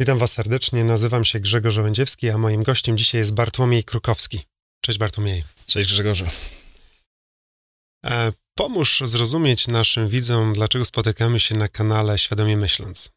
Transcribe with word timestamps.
Witam 0.00 0.18
Was 0.18 0.32
serdecznie, 0.32 0.84
nazywam 0.84 1.24
się 1.24 1.40
Grzegorz 1.40 1.76
Łędziewski, 1.76 2.30
a 2.30 2.38
moim 2.38 2.62
gościem 2.62 2.98
dzisiaj 2.98 3.18
jest 3.18 3.34
Bartłomiej 3.34 3.84
Krukowski. 3.84 4.40
Cześć 4.80 4.98
Bartłomiej. 4.98 5.44
Cześć 5.66 5.88
Grzegorzu. 5.88 6.26
E, 8.06 8.32
pomóż 8.54 9.02
zrozumieć 9.04 9.68
naszym 9.68 10.08
widzom, 10.08 10.52
dlaczego 10.52 10.84
spotykamy 10.84 11.40
się 11.40 11.54
na 11.54 11.68
kanale 11.68 12.18
Świadomie 12.18 12.56
Myśląc. 12.56 13.10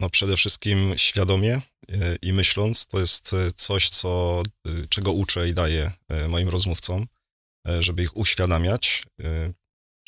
No 0.00 0.10
przede 0.10 0.36
wszystkim 0.36 0.94
świadomie 0.96 1.60
e, 1.88 2.16
i 2.22 2.32
myśląc, 2.32 2.86
to 2.86 3.00
jest 3.00 3.32
e, 3.32 3.52
coś, 3.52 3.88
co, 3.88 4.42
e, 4.66 4.70
czego 4.88 5.12
uczę 5.12 5.48
i 5.48 5.54
daję 5.54 5.92
moim 6.28 6.48
rozmówcom, 6.48 7.06
żeby 7.78 8.02
ich 8.02 8.16
uświadamiać, 8.16 9.02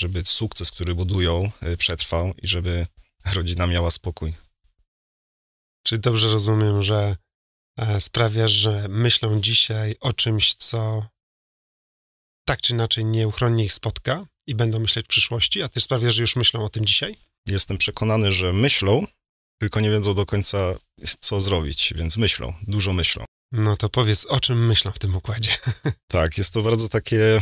żeby 0.00 0.24
sukces, 0.24 0.70
który 0.70 0.94
budują, 0.94 1.50
przetrwał 1.78 2.34
i 2.42 2.48
żeby 2.48 2.86
rodzina 3.34 3.66
miała 3.66 3.90
spokój. 3.90 4.45
Czy 5.86 5.98
dobrze 5.98 6.28
rozumiem, 6.32 6.82
że 6.82 7.16
sprawiasz, 8.00 8.52
że 8.52 8.86
myślą 8.88 9.40
dzisiaj 9.40 9.96
o 10.00 10.12
czymś, 10.12 10.54
co 10.54 11.06
tak 12.48 12.60
czy 12.60 12.72
inaczej 12.72 13.04
nieuchronnie 13.04 13.64
ich 13.64 13.72
spotka 13.72 14.26
i 14.46 14.54
będą 14.54 14.78
myśleć 14.78 15.06
w 15.06 15.08
przyszłości, 15.08 15.62
a 15.62 15.68
ty 15.68 15.80
sprawiasz, 15.80 16.14
że 16.14 16.22
już 16.22 16.36
myślą 16.36 16.64
o 16.64 16.68
tym 16.68 16.84
dzisiaj? 16.84 17.16
Jestem 17.46 17.78
przekonany, 17.78 18.32
że 18.32 18.52
myślą, 18.52 19.06
tylko 19.60 19.80
nie 19.80 19.90
wiedzą 19.90 20.14
do 20.14 20.26
końca, 20.26 20.74
co 21.20 21.40
zrobić, 21.40 21.94
więc 21.96 22.16
myślą, 22.16 22.54
dużo 22.62 22.92
myślą. 22.92 23.24
No 23.52 23.76
to 23.76 23.88
powiedz, 23.88 24.24
o 24.24 24.40
czym 24.40 24.66
myślą 24.66 24.92
w 24.92 24.98
tym 24.98 25.16
układzie? 25.16 25.50
Tak, 26.08 26.38
jest 26.38 26.52
to 26.52 26.62
bardzo 26.62 26.88
takie 26.88 27.40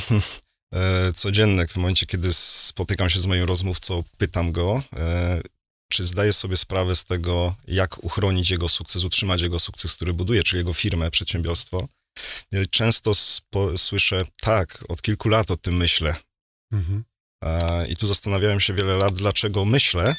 e, 0.74 1.12
codzienne. 1.12 1.68
W 1.68 1.76
momencie, 1.76 2.06
kiedy 2.06 2.32
spotykam 2.32 3.10
się 3.10 3.20
z 3.20 3.26
moim 3.26 3.44
rozmówcą, 3.44 4.04
pytam 4.16 4.52
go, 4.52 4.82
e, 4.92 5.42
czy 5.88 6.04
zdaje 6.04 6.32
sobie 6.32 6.56
sprawę 6.56 6.96
z 6.96 7.04
tego, 7.04 7.54
jak 7.66 8.04
uchronić 8.04 8.50
jego 8.50 8.68
sukces, 8.68 9.04
utrzymać 9.04 9.42
jego 9.42 9.58
sukces, 9.58 9.96
który 9.96 10.12
buduje, 10.12 10.42
czy 10.42 10.56
jego 10.56 10.72
firmę, 10.72 11.10
przedsiębiorstwo. 11.10 11.88
E, 12.52 12.66
często 12.66 13.14
spo, 13.14 13.78
słyszę, 13.78 14.22
tak, 14.40 14.84
od 14.88 15.02
kilku 15.02 15.28
lat 15.28 15.50
o 15.50 15.56
tym 15.56 15.76
myślę. 15.76 16.16
Mhm. 16.72 17.04
E, 17.44 17.88
I 17.88 17.96
tu 17.96 18.06
zastanawiałem 18.06 18.60
się 18.60 18.74
wiele 18.74 18.96
lat, 18.96 19.14
dlaczego 19.14 19.64
myślę, 19.64 20.14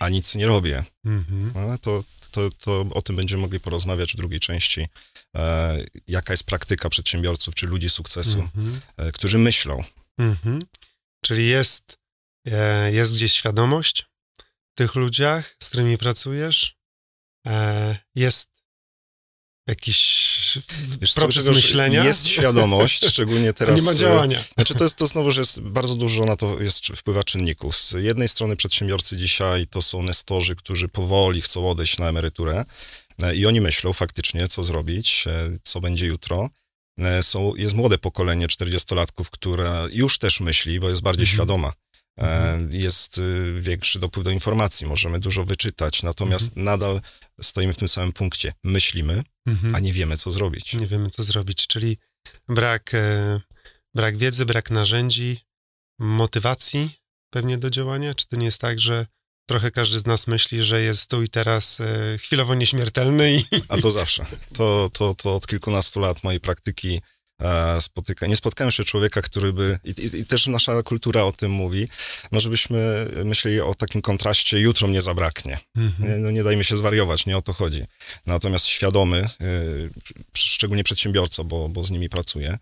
a 0.00 0.08
nic 0.08 0.34
nie 0.34 0.46
robię. 0.46 0.84
Mhm. 1.04 1.52
No, 1.54 1.78
to, 1.78 2.04
to, 2.30 2.50
to 2.50 2.86
o 2.94 3.02
tym 3.02 3.16
będziemy 3.16 3.40
mogli 3.40 3.60
porozmawiać 3.60 4.12
w 4.12 4.16
drugiej 4.16 4.40
części. 4.40 4.88
E, 5.36 5.84
jaka 6.08 6.32
jest 6.32 6.44
praktyka 6.44 6.88
przedsiębiorców 6.88 7.54
czy 7.54 7.66
ludzi 7.66 7.90
sukcesu, 7.90 8.40
mhm. 8.40 8.80
e, 8.96 9.12
którzy 9.12 9.38
myślą. 9.38 9.84
Mhm. 10.18 10.62
Czyli 11.24 11.48
jest, 11.48 11.98
e, 12.48 12.92
jest 12.92 13.14
gdzieś 13.14 13.32
świadomość 13.32 14.11
tych 14.74 14.94
ludziach, 14.94 15.56
z 15.62 15.68
którymi 15.68 15.98
pracujesz, 15.98 16.76
e, 17.46 17.98
jest 18.14 18.52
jakiś 19.66 20.58
Wiesz, 21.00 21.14
proces 21.14 21.48
myślenia. 21.48 22.04
Jest 22.04 22.28
świadomość, 22.28 23.06
szczególnie 23.06 23.52
teraz. 23.58 23.80
nie 23.80 23.82
ma 23.82 23.94
działania. 23.94 24.44
Znaczy 24.54 24.74
to 24.74 24.84
jest 24.84 24.96
to 24.96 25.06
znowu, 25.06 25.30
że 25.30 25.40
jest 25.40 25.60
bardzo 25.60 25.94
dużo 25.94 26.24
na 26.24 26.36
to 26.36 26.60
jest, 26.60 26.86
wpływa 26.86 27.24
czynników. 27.24 27.76
Z 27.76 27.92
jednej 27.92 28.28
strony 28.28 28.56
przedsiębiorcy 28.56 29.16
dzisiaj 29.16 29.66
to 29.66 29.82
są 29.82 30.02
nestorzy, 30.02 30.56
którzy 30.56 30.88
powoli 30.88 31.42
chcą 31.42 31.70
odejść 31.70 31.98
na 31.98 32.08
emeryturę 32.08 32.64
e, 33.22 33.34
i 33.34 33.46
oni 33.46 33.60
myślą 33.60 33.92
faktycznie, 33.92 34.48
co 34.48 34.62
zrobić, 34.62 35.24
e, 35.26 35.58
co 35.62 35.80
będzie 35.80 36.06
jutro. 36.06 36.50
E, 36.98 37.22
są, 37.22 37.54
jest 37.54 37.74
młode 37.74 37.98
pokolenie 37.98 38.48
40-latków, 38.48 39.24
które 39.30 39.88
już 39.92 40.18
też 40.18 40.40
myśli, 40.40 40.80
bo 40.80 40.88
jest 40.88 41.02
bardziej 41.02 41.24
mhm. 41.24 41.36
świadoma. 41.36 41.72
Mhm. 42.16 42.72
Jest 42.72 43.18
y, 43.18 43.60
większy 43.60 43.98
dopływ 43.98 44.24
do 44.24 44.30
informacji, 44.30 44.86
możemy 44.86 45.20
dużo 45.20 45.44
wyczytać, 45.44 46.02
natomiast 46.02 46.48
mhm. 46.48 46.64
nadal 46.64 47.00
stoimy 47.40 47.72
w 47.72 47.76
tym 47.76 47.88
samym 47.88 48.12
punkcie. 48.12 48.52
Myślimy, 48.64 49.22
mhm. 49.46 49.74
a 49.74 49.78
nie 49.78 49.92
wiemy, 49.92 50.16
co 50.16 50.30
zrobić. 50.30 50.74
Nie 50.74 50.86
wiemy, 50.86 51.10
co 51.10 51.22
zrobić, 51.22 51.66
czyli 51.66 51.98
brak, 52.48 52.94
e, 52.94 53.40
brak 53.94 54.16
wiedzy, 54.16 54.46
brak 54.46 54.70
narzędzi, 54.70 55.40
motywacji 55.98 56.90
pewnie 57.30 57.58
do 57.58 57.70
działania? 57.70 58.14
Czy 58.14 58.28
to 58.28 58.36
nie 58.36 58.44
jest 58.44 58.60
tak, 58.60 58.80
że 58.80 59.06
trochę 59.48 59.70
każdy 59.70 59.98
z 59.98 60.06
nas 60.06 60.26
myśli, 60.26 60.64
że 60.64 60.82
jest 60.82 61.10
tu 61.10 61.22
i 61.22 61.28
teraz 61.28 61.80
e, 61.80 62.18
chwilowo 62.18 62.54
nieśmiertelny? 62.54 63.36
I... 63.36 63.44
A 63.68 63.76
to 63.76 63.90
zawsze. 63.90 64.26
To, 64.54 64.90
to, 64.92 65.14
to 65.14 65.34
od 65.36 65.46
kilkunastu 65.46 66.00
lat 66.00 66.24
mojej 66.24 66.40
praktyki 66.40 67.00
spotyka. 67.80 68.26
Nie 68.26 68.36
spotkałem 68.36 68.68
jeszcze 68.68 68.84
człowieka, 68.84 69.22
który 69.22 69.52
by, 69.52 69.78
i, 69.84 69.90
i, 69.90 70.16
i, 70.20 70.26
też 70.26 70.46
nasza 70.46 70.82
kultura 70.82 71.24
o 71.24 71.32
tym 71.32 71.50
mówi, 71.50 71.88
no 72.32 72.40
żebyśmy 72.40 73.06
myśleli 73.24 73.60
o 73.60 73.74
takim 73.74 74.02
kontraście, 74.02 74.60
jutro 74.60 74.88
mnie 74.88 75.02
zabraknie. 75.02 75.58
Mhm. 75.76 76.22
No 76.22 76.30
nie 76.30 76.44
dajmy 76.44 76.64
się 76.64 76.76
zwariować, 76.76 77.26
nie 77.26 77.36
o 77.36 77.42
to 77.42 77.52
chodzi. 77.52 77.84
Natomiast 78.26 78.66
świadomy, 78.66 79.28
y, 79.42 79.90
szczególnie 80.36 80.84
przedsiębiorca, 80.84 81.44
bo, 81.44 81.68
bo 81.68 81.84
z 81.84 81.90
nimi 81.90 82.08
pracuję, 82.08 82.58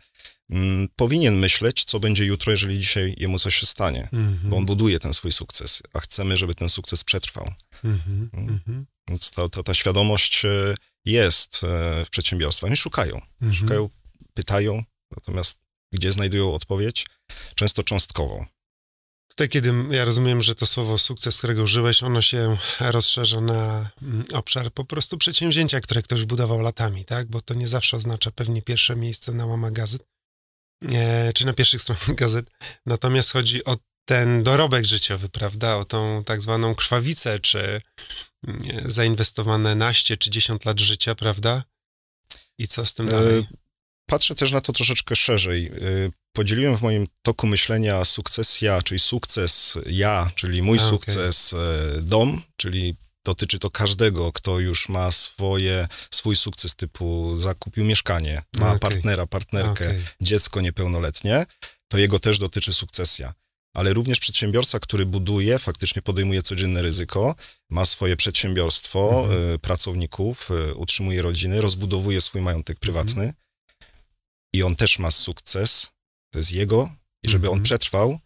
mm, 0.51 0.89
powinien 0.97 1.39
myśleć, 1.39 1.85
co 1.85 2.01
będzie 2.01 2.25
jutro, 2.25 2.53
jeżeli 2.53 2.79
dzisiaj 2.79 3.15
jemu 3.19 3.39
coś 3.39 3.57
się 3.57 3.67
stanie, 3.67 4.09
mhm. 4.13 4.51
bo 4.51 4.57
on 4.57 4.67
buduje 4.67 5.01
ten 5.01 5.15
swój 5.15 5.33
sukces, 5.33 5.83
a 5.93 6.01
chcemy, 6.01 6.37
żeby 6.37 6.55
ten 6.55 6.69
sukces 6.69 7.05
przetrwał. 7.05 7.53
Mhm. 7.85 8.31
Mm. 8.33 8.49
mhm. 8.49 8.87
Więc 9.09 9.31
ta, 9.31 9.49
ta, 9.49 9.63
ta 9.63 9.75
świadomość 9.75 10.45
y, 10.45 10.75
jest 11.05 11.61
w 12.05 12.11
przedsiębiorstwach. 12.11 12.69
Oni 12.69 12.77
szukają. 12.77 13.21
Szukają 13.53 13.91
pytają, 14.41 14.83
natomiast 15.17 15.59
gdzie 15.93 16.13
znajdują 16.13 16.55
odpowiedź? 16.55 17.07
Często 17.55 17.83
cząstkową. 17.83 18.47
Tutaj, 19.29 19.49
kiedy 19.49 19.73
ja 19.91 20.05
rozumiem, 20.05 20.43
że 20.43 20.55
to 20.55 20.67
słowo 20.67 20.99
sukces, 20.99 21.39
którego 21.39 21.63
użyłeś, 21.63 22.03
ono 22.03 22.23
się 22.23 22.57
rozszerza 22.81 23.41
na 23.41 23.91
mm, 24.03 24.25
obszar 24.33 24.73
po 24.73 24.85
prostu 24.85 25.19
przedsięwzięcia, 25.19 25.81
które 25.81 26.03
ktoś 26.03 26.25
budował 26.25 26.61
latami, 26.61 27.05
tak? 27.05 27.29
Bo 27.29 27.43
to 27.43 27.55
nie 27.55 27.69
zawsze 27.69 27.97
oznacza 27.97 28.31
pewnie 28.31 28.63
pierwsze 28.63 28.97
miejsce 28.97 29.33
na 29.33 29.47
łama 29.47 29.71
gazet, 29.71 30.07
e, 30.93 31.33
czy 31.33 31.47
na 31.47 31.53
pierwszych 31.53 31.83
stronach 31.83 32.15
gazet. 32.23 32.51
Natomiast 32.87 33.33
chodzi 33.33 33.65
o 33.65 33.77
ten 34.05 34.43
dorobek 34.43 34.85
życiowy, 34.85 35.29
prawda? 35.29 35.77
O 35.77 35.85
tą 35.85 36.25
tak 36.25 36.41
zwaną 36.41 36.75
krwawicę, 36.75 37.41
czy 37.41 37.83
mm, 38.47 38.91
zainwestowane 38.91 39.75
naście 39.75 40.17
czy 40.17 40.31
dziesiąt 40.31 40.65
lat 40.65 40.81
życia, 40.81 41.15
prawda? 41.15 41.65
I 42.59 42.69
co 42.69 42.87
z 42.87 42.95
tym 42.95 43.07
dalej? 43.07 43.47
E, 44.11 44.17
patrzę 44.19 44.35
też 44.35 44.53
na 44.53 44.61
to 44.61 44.73
troszeczkę 44.73 45.17
szerzej. 45.17 45.67
Y, 45.67 46.13
podzieliłem 46.33 46.77
w 46.77 46.83
moim 46.83 47.07
toku 47.23 47.47
myślenia 47.47 48.05
sukcesja, 48.05 48.83
czyli 48.83 49.01
sukces 49.01 49.79
ja, 49.87 50.31
czyli 50.35 50.63
mój 50.63 50.79
A, 50.79 50.81
sukces 50.81 51.53
okay. 51.55 52.03
dom, 52.03 52.43
czyli 52.57 52.97
dotyczy 53.25 53.59
to 53.59 53.71
każdego, 53.71 54.33
kto 54.33 54.59
już 54.59 54.89
ma 54.89 55.11
swoje, 55.11 55.89
swój 56.15 56.37
sukces 56.37 56.77
typu 56.77 57.37
zakupił 57.37 57.85
mieszkanie, 57.85 58.43
ma 58.59 58.67
okay. 58.67 58.79
partnera, 58.79 59.27
partnerkę, 59.27 59.85
okay. 59.85 60.03
dziecko 60.21 60.61
niepełnoletnie, 60.61 61.47
to 61.89 61.99
jego 61.99 62.21
też 62.21 62.39
dotyczy 62.39 62.73
sukcesja. 62.73 63.35
Ale 63.75 63.93
również 63.93 64.19
przedsiębiorca, 64.19 64.81
który 64.81 65.07
buduje, 65.07 65.59
faktycznie 65.59 66.03
podejmuje 66.03 66.43
codzienne 66.43 66.83
ryzyko, 66.83 67.35
ma 67.71 67.85
swoje 67.85 68.17
przedsiębiorstwo, 68.17 69.23
mhm. 69.25 69.55
Y, 69.55 69.59
pracowników, 69.59 70.51
y, 70.51 70.75
utrzymuje 70.75 71.23
rodziny, 71.23 71.61
rozbudowuje 71.61 72.21
swój 72.21 72.41
majątek 72.43 72.79
prywatny. 72.79 73.23
Mhm 73.23 73.41
i 74.53 74.63
on 74.63 74.77
też 74.77 74.99
ma 74.99 75.11
sukces, 75.11 75.93
to 76.33 76.39
jest 76.39 76.53
jego, 76.53 76.91
i 77.23 77.29
żeby 77.31 77.47
mm 77.47 77.49
-hmm. 77.49 77.53
on 77.53 77.59
mhm. 77.59 77.65
przetrwał, 77.65 78.19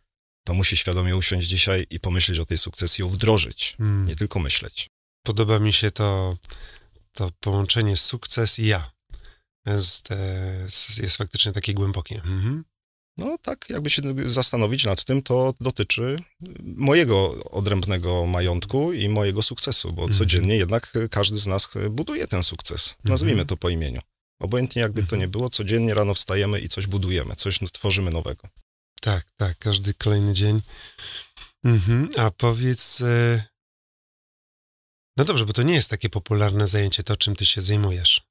to 0.45 0.55
musi 0.55 0.77
świadomie 0.77 1.17
usiąść 1.17 1.49
dzisiaj 1.49 1.87
i 1.91 2.01
pomyśleć 2.01 2.39
o 2.39 2.45
tej 2.45 2.59
sukcesji, 2.59 3.03
ją 3.03 3.09
wdrożyć, 3.09 3.77
mm. 3.81 4.09
nie 4.09 4.17
tylko 4.17 4.41
myśleć. 4.41 4.91
Podoba 5.27 5.59
mi 5.59 5.73
się 5.73 5.91
to, 5.91 6.37
to 7.13 7.31
połączenie 7.41 7.97
sukces 7.97 8.59
i 8.59 8.67
ja. 8.67 8.91
Jest, 9.67 10.09
jest 11.03 11.17
faktycznie 11.17 11.53
takie 11.53 11.75
głębokie. 11.75 12.15
Mhm. 12.15 12.65
No 13.17 13.39
tak, 13.43 13.71
jakby 13.71 13.91
się 13.91 14.03
zastanowić 14.25 14.85
nad 14.85 15.05
tym, 15.05 15.23
to 15.23 15.55
dotyczy 15.61 16.19
mojego 16.63 17.45
odrębnego 17.51 18.27
majątku 18.27 18.93
i 18.93 19.09
mojego 19.09 19.43
sukcesu, 19.43 19.93
bo 19.93 20.03
mhm. 20.03 20.19
codziennie 20.19 20.57
jednak 20.57 20.93
każdy 21.11 21.39
z 21.39 21.47
nas 21.47 21.69
buduje 21.91 22.29
ten 22.29 22.43
sukces. 22.43 22.97
Nazwijmy 23.05 23.41
mhm. 23.41 23.49
to 23.49 23.57
po 23.57 23.69
imieniu. 23.69 24.01
Obojętnie 24.41 24.83
jakby 24.83 25.03
to 25.03 25.17
nie 25.17 25.29
było, 25.29 25.51
codziennie 25.51 25.95
rano 25.95 26.15
wstajemy 26.15 26.61
i 26.61 26.69
coś 26.69 26.87
budujemy, 26.87 27.37
coś 27.37 27.59
tworzymy 27.73 28.11
nowego. 28.11 28.49
Tak, 29.01 29.27
tak, 29.37 29.59
każdy 29.59 29.95
kolejny 29.95 30.33
dzień. 30.33 30.61
Mhm. 31.65 32.09
A 32.17 32.31
powiedz. 32.31 33.01
E, 33.01 33.45
no 35.17 35.25
dobrze, 35.25 35.47
bo 35.47 35.53
to 35.53 35.63
nie 35.63 35.75
jest 35.75 35.91
takie 35.91 36.09
popularne 36.09 36.69
zajęcie, 36.69 37.03
to 37.03 37.17
czym 37.17 37.37
ty 37.37 37.47
się 37.47 37.61
zajmujesz. 37.61 38.23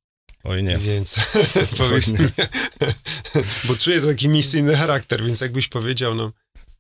Oj 0.43 0.63
nie. 0.63 0.77
Więc 0.77 1.15
powiedz 1.77 2.07
mi, 2.07 2.19
bo 3.67 3.75
czuję 3.75 4.01
to 4.01 4.07
taki 4.07 4.29
misyjny 4.29 4.75
charakter, 4.75 5.23
więc 5.23 5.41
jakbyś 5.41 5.67
powiedział, 5.67 6.15
no, 6.15 6.31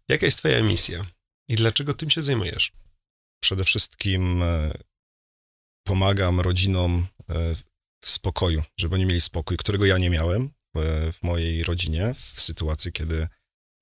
jaka 0.09 0.25
jest 0.25 0.37
twoja 0.37 0.63
misja 0.63 1.05
i 1.49 1.55
dlaczego 1.55 1.93
tym 1.93 2.09
się 2.09 2.23
zajmujesz? 2.23 2.71
Przede 3.43 3.63
wszystkim 3.63 4.43
e, 4.43 4.71
pomagam 5.87 6.39
rodzinom 6.39 7.07
e, 7.29 7.55
w 8.03 8.09
spokoju, 8.09 8.63
żeby 8.77 8.95
oni 8.95 9.05
mieli 9.05 9.21
spokój, 9.21 9.57
którego 9.57 9.85
ja 9.85 9.97
nie 9.97 10.09
miałem 10.09 10.49
w, 10.75 11.11
w 11.19 11.23
mojej 11.23 11.63
rodzinie, 11.63 12.15
w 12.17 12.41
sytuacji, 12.41 12.91
kiedy 12.91 13.27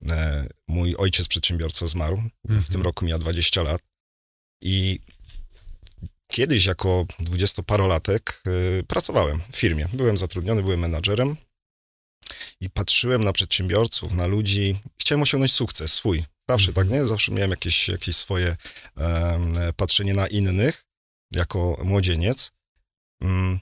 e, 0.10 0.48
mój 0.68 0.96
ojciec 0.96 1.28
przedsiębiorca 1.28 1.88
zmarł. 1.88 2.18
W 2.44 2.48
tym 2.48 2.58
mhm. 2.58 2.82
roku 2.82 3.06
miał 3.06 3.20
20 3.20 3.64
lat. 3.64 3.82
I 4.62 5.00
kiedyś 6.32 6.66
jako 6.66 7.06
dwudziestoparolatek 7.20 8.44
y, 8.80 8.84
pracowałem 8.84 9.42
w 9.52 9.56
firmie. 9.56 9.88
Byłem 9.94 10.18
zatrudniony, 10.18 10.64
byłem 10.64 10.80
menadżerem 10.80 11.38
i 12.62 12.70
patrzyłem 12.70 13.24
na 13.24 13.34
przedsiębiorców, 13.34 14.14
na 14.14 14.28
ludzi. 14.28 14.80
Chciałem 15.02 15.22
osiągnąć 15.22 15.54
sukces 15.54 15.94
swój. 15.94 16.24
Zawsze 16.50 16.74
tak, 16.74 16.90
nie? 16.90 17.08
Zawsze 17.08 17.32
miałem 17.32 17.52
jakieś, 17.52 17.90
jakieś 17.90 18.16
swoje 18.16 18.58
um, 18.98 19.54
patrzenie 19.76 20.14
na 20.14 20.28
innych 20.28 20.86
jako 21.32 21.82
młodzieniec. 21.84 22.52
Um, 23.22 23.60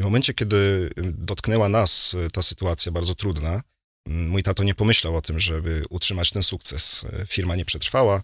I 0.00 0.02
w 0.02 0.04
momencie, 0.04 0.34
kiedy 0.34 0.90
dotknęła 1.02 1.68
nas 1.68 2.16
ta 2.32 2.42
sytuacja 2.42 2.92
bardzo 2.92 3.14
trudna, 3.14 3.62
Mój 4.06 4.42
tato 4.42 4.62
nie 4.62 4.74
pomyślał 4.74 5.16
o 5.16 5.22
tym, 5.22 5.40
żeby 5.40 5.82
utrzymać 5.90 6.30
ten 6.30 6.42
sukces. 6.42 7.06
Firma 7.26 7.56
nie 7.56 7.64
przetrwała. 7.64 8.22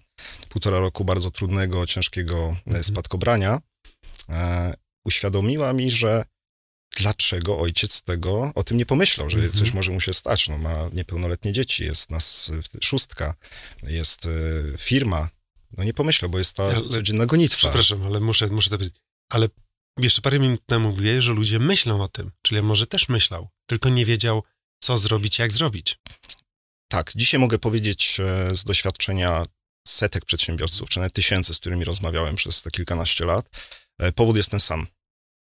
Półtora 0.49 0.78
roku 0.78 1.05
bardzo 1.05 1.31
trudnego, 1.31 1.87
ciężkiego 1.87 2.56
mhm. 2.67 2.84
spadkobrania. 2.84 3.61
E, 4.28 4.75
uświadomiła 5.05 5.73
mi, 5.73 5.90
że 5.90 6.25
dlaczego 6.96 7.58
ojciec 7.58 8.02
tego 8.02 8.52
o 8.55 8.62
tym 8.62 8.76
nie 8.76 8.87
pomyślał, 8.87 9.31
że 9.31 9.37
mhm. 9.37 9.55
coś 9.55 9.72
może 9.72 9.93
mu 9.93 10.00
się 10.00 10.12
stać. 10.12 10.49
No, 10.49 10.58
ma 10.58 10.90
niepełnoletnie 10.93 11.52
dzieci, 11.52 11.84
jest 11.84 12.11
nas 12.11 12.52
szóstka, 12.82 13.34
jest 13.82 14.26
e, 14.26 14.31
firma. 14.79 15.29
No 15.76 15.84
nie 15.84 15.94
pomyślał, 15.94 16.31
bo 16.31 16.38
jest 16.38 16.56
ta 16.56 16.62
ale, 16.62 16.82
codzienna 16.82 17.26
gonitwa. 17.26 17.58
Przepraszam, 17.58 18.02
ale 18.02 18.20
muszę, 18.20 18.46
muszę 18.46 18.70
to 18.70 18.79
powiedzieć. 18.79 19.00
Ale 19.29 19.49
jeszcze 20.04 20.22
parę 20.22 20.38
minut 20.38 20.66
temu 20.66 20.90
mówiłeś, 20.90 21.25
że 21.25 21.32
ludzie 21.32 21.58
myślą 21.58 22.02
o 22.02 22.08
tym. 22.08 22.32
Czyli 22.43 22.62
może 22.62 22.87
też 22.87 23.08
myślał, 23.08 23.48
tylko 23.66 23.88
nie 23.88 24.04
wiedział, 24.04 24.43
co 24.81 24.98
zrobić, 24.98 25.38
jak 25.38 25.52
zrobić. 25.52 25.98
Tak, 26.88 27.12
dzisiaj 27.16 27.40
mogę 27.40 27.58
powiedzieć 27.58 28.20
e, 28.20 28.56
z 28.56 28.64
doświadczenia 28.64 29.44
setek 29.88 30.25
przedsiębiorców, 30.25 30.88
czy 30.88 30.98
nawet 30.98 31.12
tysięcy, 31.12 31.54
z 31.54 31.58
którymi 31.58 31.84
rozmawiałem 31.84 32.37
przez 32.37 32.62
te 32.62 32.70
kilkanaście 32.70 33.25
lat, 33.25 33.50
e, 33.98 34.12
powód 34.12 34.37
jest 34.37 34.50
ten 34.50 34.60
sam. 34.60 34.87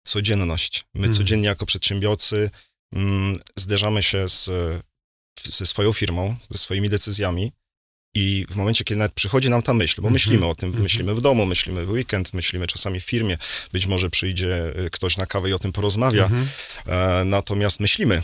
Codzienność. 0.08 0.86
My 0.94 1.02
hmm. 1.02 1.18
codziennie 1.18 1.48
jako 1.48 1.66
przedsiębiorcy 1.66 2.50
mm, 2.94 3.40
zderzamy 3.56 4.04
się 4.04 4.30
z, 4.30 4.50
ze 5.44 5.66
swoją 5.66 5.94
firmą, 5.94 6.36
ze 6.50 6.58
swoimi 6.58 6.90
decyzjami 6.90 7.52
i 8.14 8.46
w 8.50 8.56
momencie, 8.56 8.84
kiedy 8.84 9.00
nawet 9.00 9.14
przychodzi 9.14 9.50
nam 9.50 9.62
ta 9.62 9.74
myśl, 9.74 10.02
bo 10.02 10.08
-hmm. 10.08 10.12
myślimy 10.12 10.46
o 10.46 10.56
tym, 10.56 10.74
-hmm. 10.74 10.80
myślimy 10.80 11.16
w 11.16 11.22
domu, 11.22 11.46
myślimy 11.46 11.86
w 11.86 11.90
weekend, 11.90 12.34
myślimy 12.34 12.68
czasami 12.68 13.00
w 13.00 13.04
firmie, 13.04 13.38
być 13.74 13.88
może 13.88 14.10
przyjdzie 14.10 14.74
e, 14.76 14.90
ktoś 14.90 15.18
na 15.18 15.26
kawę 15.26 15.50
i 15.50 15.54
o 15.54 15.60
tym 15.60 15.72
porozmawia, 15.72 16.30
-hmm. 16.30 16.44
e, 17.22 17.26
natomiast 17.26 17.80
myślimy, 17.80 18.24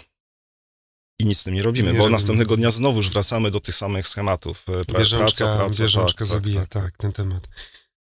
i 1.20 1.26
nic 1.26 1.40
z 1.40 1.44
tym 1.44 1.54
nie 1.54 1.64
robimy, 1.64 1.88
nie 1.88 1.94
bo 1.94 2.04
robimy. 2.04 2.12
następnego 2.12 2.58
dnia 2.58 2.72
znowu 2.72 2.98
już 2.98 3.10
wracamy 3.10 3.52
do 3.52 3.60
tych 3.60 3.76
samych 3.76 4.08
schematów. 4.08 4.66
E, 4.70 4.86
pra, 4.86 5.00
bieżączka, 5.00 5.46
praca, 5.46 5.58
praca, 5.58 5.84
bieżączka 5.84 6.26
tak, 6.26 6.28
tak, 6.28 6.28
zabija, 6.28 6.62
tak, 6.62 6.70
tak. 6.70 6.84
tak, 6.84 6.98
ten 6.98 7.14
temat. 7.14 7.48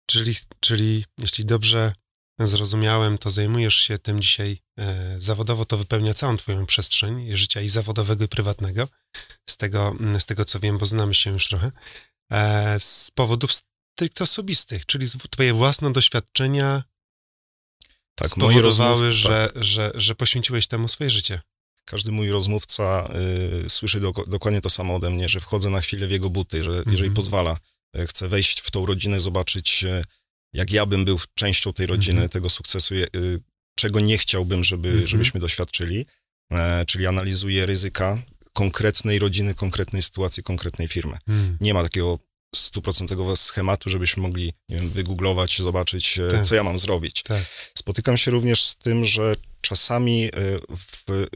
Czyli, 0.05 0.35
czyli 0.59 1.05
jeśli 1.17 1.45
dobrze 1.45 1.93
zrozumiałem, 2.39 3.17
to 3.17 3.31
zajmujesz 3.31 3.75
się 3.75 3.97
tym 3.97 4.21
dzisiaj 4.21 4.61
e, 4.77 5.15
zawodowo, 5.19 5.65
to 5.65 5.77
wypełnia 5.77 6.13
całą 6.13 6.37
twoją 6.37 6.65
przestrzeń 6.65 7.37
życia 7.37 7.61
i 7.61 7.69
zawodowego, 7.69 8.25
i 8.25 8.27
prywatnego, 8.27 8.87
z 9.49 9.57
tego, 9.57 9.95
z 10.19 10.25
tego 10.25 10.45
co 10.45 10.59
wiem, 10.59 10.77
bo 10.77 10.85
znamy 10.85 11.13
się 11.13 11.31
już 11.31 11.47
trochę, 11.47 11.71
e, 12.31 12.79
z 12.79 13.11
powodów 13.11 13.51
stricte 13.53 14.23
osobistych, 14.23 14.85
czyli 14.85 15.07
twoje 15.29 15.53
własne 15.53 15.93
doświadczenia 15.93 16.83
tak, 18.15 18.27
spowodowały, 18.27 18.61
rozmów, 18.61 19.13
że, 19.13 19.49
tak. 19.53 19.63
że, 19.63 19.91
że 19.95 20.15
poświęciłeś 20.15 20.67
temu 20.67 20.87
swoje 20.87 21.09
życie. 21.09 21.41
Każdy 21.85 22.11
mój 22.11 22.31
rozmówca 22.31 23.09
y, 23.65 23.69
słyszy 23.69 23.99
do, 23.99 24.13
dokładnie 24.27 24.61
to 24.61 24.69
samo 24.69 24.95
ode 24.95 25.09
mnie, 25.09 25.29
że 25.29 25.39
wchodzę 25.39 25.69
na 25.69 25.81
chwilę 25.81 26.07
w 26.07 26.11
jego 26.11 26.29
buty, 26.29 26.63
że 26.63 26.71
jeżeli 26.71 26.97
mm 26.97 27.11
-hmm. 27.11 27.15
pozwala, 27.15 27.57
y, 27.99 28.07
chcę 28.07 28.27
wejść 28.27 28.59
w 28.59 28.71
tą 28.71 28.85
rodzinę, 28.85 29.19
zobaczyć, 29.19 29.85
jak 30.53 30.71
ja 30.71 30.85
bym 30.85 31.05
był 31.05 31.19
częścią 31.35 31.73
tej 31.73 31.87
rodziny, 31.87 32.21
-hmm. 32.21 32.29
tego 32.29 32.49
sukcesu, 32.49 32.95
y, 32.95 33.07
czego 33.75 33.99
nie 33.99 34.17
chciałbym, 34.17 34.63
żeby, 34.63 34.93
-hmm. 34.93 35.07
żebyśmy 35.07 35.39
doświadczyli. 35.39 36.05
E, 36.51 36.85
czyli 36.85 37.07
analizuję 37.07 37.65
ryzyka 37.65 38.21
konkretnej 38.53 39.19
rodziny, 39.19 39.55
konkretnej 39.55 40.01
sytuacji, 40.01 40.43
konkretnej 40.43 40.87
firmy. 40.87 41.17
Mm. 41.27 41.57
Nie 41.61 41.73
ma 41.73 41.83
takiego 41.83 42.19
stuprocentowego 42.55 43.35
schematu, 43.35 43.89
żebyśmy 43.89 44.23
mogli 44.23 44.53
nie 44.69 44.77
wiem, 44.77 44.89
wygooglować, 44.89 45.61
zobaczyć, 45.61 46.19
e, 46.19 46.27
tak. 46.31 46.45
co 46.45 46.55
ja 46.55 46.63
mam 46.63 46.77
zrobić. 46.77 47.23
Tak. 47.23 47.43
Spotykam 47.77 48.17
się 48.17 48.31
również 48.31 48.63
z 48.65 48.75
tym, 48.75 49.05
że 49.05 49.35
czasami 49.61 50.25
e, 50.25 50.29
w 50.77 51.27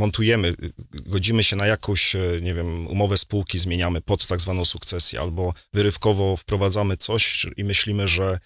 montujemy, 0.00 0.54
godzimy 0.92 1.42
się 1.42 1.56
na 1.56 1.66
jakąś, 1.66 2.16
e, 2.16 2.20
nie 2.42 2.54
wiem, 2.54 2.86
umowę 2.86 3.18
spółki, 3.18 3.58
zmieniamy 3.58 4.00
pod 4.00 4.26
tak 4.26 4.40
zwaną 4.40 4.64
sukcesję, 4.64 5.20
albo 5.20 5.54
wyrywkowo 5.72 6.36
wprowadzamy 6.36 6.96
coś 6.96 7.46
i 7.56 7.64
myślimy, 7.64 8.08
że 8.08 8.38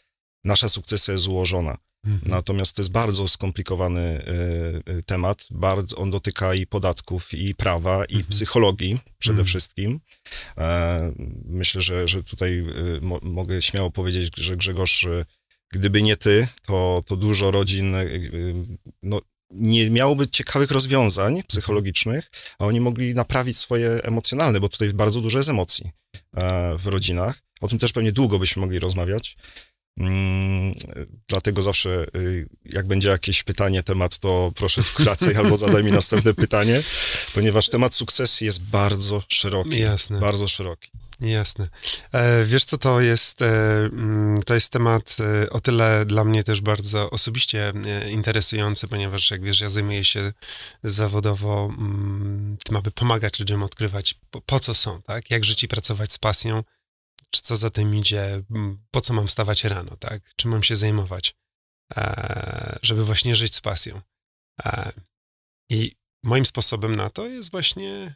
nasza 0.44 0.68
sukcesja 0.68 1.12
jest 1.12 1.28
ułożona. 1.28 1.78
Mhm. 2.06 2.32
Natomiast 2.32 2.76
to 2.76 2.82
jest 2.82 2.92
bardzo 2.92 3.28
skomplikowany 3.28 4.24
y, 4.88 4.92
y, 4.92 5.02
temat. 5.02 5.46
Bardzo, 5.50 5.96
on 5.96 6.10
dotyka 6.10 6.54
i 6.54 6.66
podatków, 6.66 7.34
i 7.34 7.54
prawa, 7.54 8.00
mhm. 8.00 8.20
i 8.20 8.24
psychologii 8.24 9.00
przede 9.18 9.40
mhm. 9.40 9.46
wszystkim. 9.46 10.00
E, 10.58 11.12
myślę, 11.44 11.80
że, 11.80 12.08
że 12.08 12.22
tutaj 12.22 12.58
y, 12.58 13.00
mo, 13.02 13.18
mogę 13.22 13.62
śmiało 13.62 13.90
powiedzieć, 13.90 14.30
że 14.36 14.56
Grzegorz, 14.56 15.06
gdyby 15.72 16.02
nie 16.02 16.16
ty, 16.16 16.48
to, 16.66 17.02
to 17.06 17.16
dużo 17.16 17.50
rodzin 17.50 17.96
no, 19.02 19.20
nie 19.54 19.90
miałoby 19.90 20.28
ciekawych 20.28 20.70
rozwiązań 20.70 21.42
psychologicznych, 21.42 22.30
a 22.58 22.66
oni 22.66 22.80
mogli 22.80 23.14
naprawić 23.14 23.58
swoje 23.58 23.90
emocjonalne, 24.02 24.60
bo 24.60 24.68
tutaj 24.68 24.92
bardzo 24.92 25.20
dużo 25.20 25.38
jest 25.38 25.50
emocji 25.50 25.90
e, 26.36 26.76
w 26.78 26.86
rodzinach. 26.86 27.42
O 27.60 27.68
tym 27.68 27.78
też 27.78 27.92
pewnie 27.92 28.12
długo 28.12 28.38
byśmy 28.38 28.60
mogli 28.60 28.78
rozmawiać. 28.78 29.36
Mm, 29.96 30.72
dlatego 31.28 31.62
zawsze, 31.62 32.06
y, 32.16 32.48
jak 32.64 32.86
będzie 32.86 33.08
jakieś 33.08 33.42
pytanie, 33.42 33.82
temat, 33.82 34.18
to 34.18 34.52
proszę 34.56 34.82
skracaj 34.82 35.36
albo 35.44 35.56
zadaj 35.56 35.84
mi 35.84 35.92
następne 35.92 36.34
pytanie, 36.34 36.82
ponieważ 37.34 37.68
temat 37.68 37.94
sukcesji 37.94 38.46
jest 38.46 38.62
bardzo 38.62 39.22
szeroki. 39.28 39.78
Jasne. 39.78 40.20
Bardzo 40.20 40.48
szeroki. 40.48 40.90
Jasne. 41.20 41.68
E, 42.12 42.44
wiesz 42.44 42.64
co, 42.64 42.78
to 42.78 43.00
jest, 43.00 43.42
e, 43.42 43.46
mm, 43.84 44.42
to 44.42 44.54
jest 44.54 44.72
temat 44.72 45.16
e, 45.20 45.50
o 45.50 45.60
tyle 45.60 46.06
dla 46.06 46.24
mnie 46.24 46.44
też 46.44 46.60
bardzo 46.60 47.10
osobiście 47.10 47.72
interesujący, 48.10 48.88
ponieważ 48.88 49.30
jak 49.30 49.42
wiesz, 49.42 49.60
ja 49.60 49.70
zajmuję 49.70 50.04
się 50.04 50.32
zawodowo 50.82 51.70
mm, 51.78 52.56
tym, 52.64 52.76
aby 52.76 52.90
pomagać 52.90 53.40
ludziom 53.40 53.62
odkrywać 53.62 54.14
po, 54.30 54.40
po 54.40 54.60
co 54.60 54.74
są, 54.74 55.02
tak? 55.02 55.30
Jak 55.30 55.44
żyć 55.44 55.62
i 55.62 55.68
pracować 55.68 56.12
z 56.12 56.18
pasją, 56.18 56.64
czy 57.30 57.42
co 57.42 57.56
za 57.56 57.70
tym 57.70 57.94
idzie, 57.96 58.42
mm, 58.50 58.78
po 58.90 59.00
co 59.00 59.14
mam 59.14 59.28
stawać 59.28 59.64
rano, 59.64 59.96
tak? 59.96 60.22
Czym 60.36 60.50
mam 60.50 60.62
się 60.62 60.76
zajmować, 60.76 61.36
żeby 62.82 63.04
właśnie 63.04 63.36
żyć 63.36 63.54
z 63.54 63.60
pasją. 63.60 64.00
I 65.70 65.96
moim 66.22 66.46
sposobem 66.46 66.96
na 66.96 67.10
to 67.10 67.26
jest 67.26 67.50
właśnie 67.50 68.14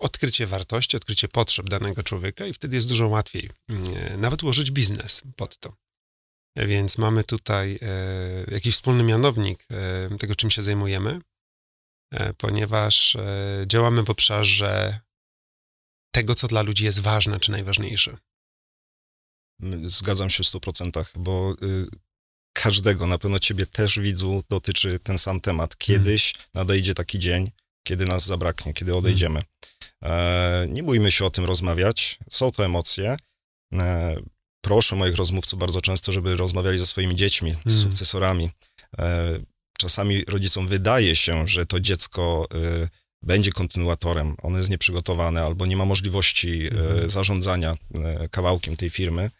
odkrycie 0.00 0.46
wartości, 0.46 0.96
odkrycie 0.96 1.28
potrzeb 1.28 1.68
danego 1.68 2.02
człowieka 2.02 2.46
i 2.46 2.52
wtedy 2.52 2.76
jest 2.76 2.88
dużo 2.88 3.08
łatwiej 3.08 3.50
mm, 3.68 4.20
nawet 4.20 4.42
ułożyć 4.42 4.70
biznes 4.70 5.22
pod 5.36 5.58
to. 5.58 5.76
Więc 6.56 6.98
mamy 6.98 7.24
tutaj 7.24 7.78
e, 7.82 8.44
jakiś 8.50 8.74
wspólny 8.74 9.02
mianownik 9.02 9.66
e, 9.70 10.18
tego, 10.18 10.36
czym 10.36 10.50
się 10.50 10.62
zajmujemy, 10.62 11.20
e, 12.10 12.34
ponieważ 12.34 13.16
e, 13.16 13.64
działamy 13.66 14.02
w 14.02 14.10
obszarze 14.10 15.00
tego, 16.14 16.34
co 16.34 16.48
dla 16.48 16.62
ludzi 16.62 16.84
jest 16.84 17.00
ważne 17.00 17.40
czy 17.40 17.50
najważniejsze. 17.50 18.16
Zgadzam 19.84 20.30
się 20.30 20.44
w 20.44 20.46
100%, 20.46 21.04
bo 21.14 21.56
y, 21.62 21.86
każdego, 22.52 23.06
na 23.06 23.18
pewno 23.18 23.38
ciebie 23.38 23.66
też 23.66 23.98
widzu, 23.98 24.44
dotyczy 24.48 24.98
ten 24.98 25.18
sam 25.18 25.40
temat. 25.40 25.76
Kiedyś 25.76 26.32
hmm. 26.32 26.50
nadejdzie 26.54 26.94
taki 26.94 27.18
dzień, 27.18 27.50
kiedy 27.82 28.06
nas 28.06 28.26
zabraknie, 28.26 28.74
kiedy 28.74 28.96
odejdziemy. 28.96 29.42
E, 30.02 30.66
nie 30.68 30.82
bójmy 30.82 31.10
się 31.10 31.24
o 31.24 31.30
tym 31.30 31.44
rozmawiać. 31.44 32.18
Są 32.30 32.52
to 32.52 32.64
emocje. 32.64 33.16
E, 33.72 34.16
proszę 34.60 34.96
moich 34.96 35.16
rozmówców 35.16 35.58
bardzo 35.58 35.80
często, 35.80 36.12
żeby 36.12 36.36
rozmawiali 36.36 36.78
ze 36.78 36.86
swoimi 36.86 37.16
dziećmi, 37.16 37.56
z 37.64 37.76
mm. 37.76 37.82
sukcesorami. 37.82 38.50
E, 38.98 39.38
czasami 39.78 40.24
rodzicom 40.24 40.68
wydaje 40.68 41.16
się, 41.16 41.48
że 41.48 41.66
to 41.66 41.80
dziecko 41.80 42.48
będzie 43.22 43.52
kontynuatorem, 43.52 44.36
ono 44.42 44.58
jest 44.58 44.70
nieprzygotowane 44.70 45.42
albo 45.42 45.66
nie 45.66 45.76
ma 45.76 45.84
możliwości 45.84 46.68
mm. 46.72 47.10
zarządzania 47.10 47.74
kawałkiem 48.30 48.76
tej 48.76 48.90
firmy. 48.90 49.30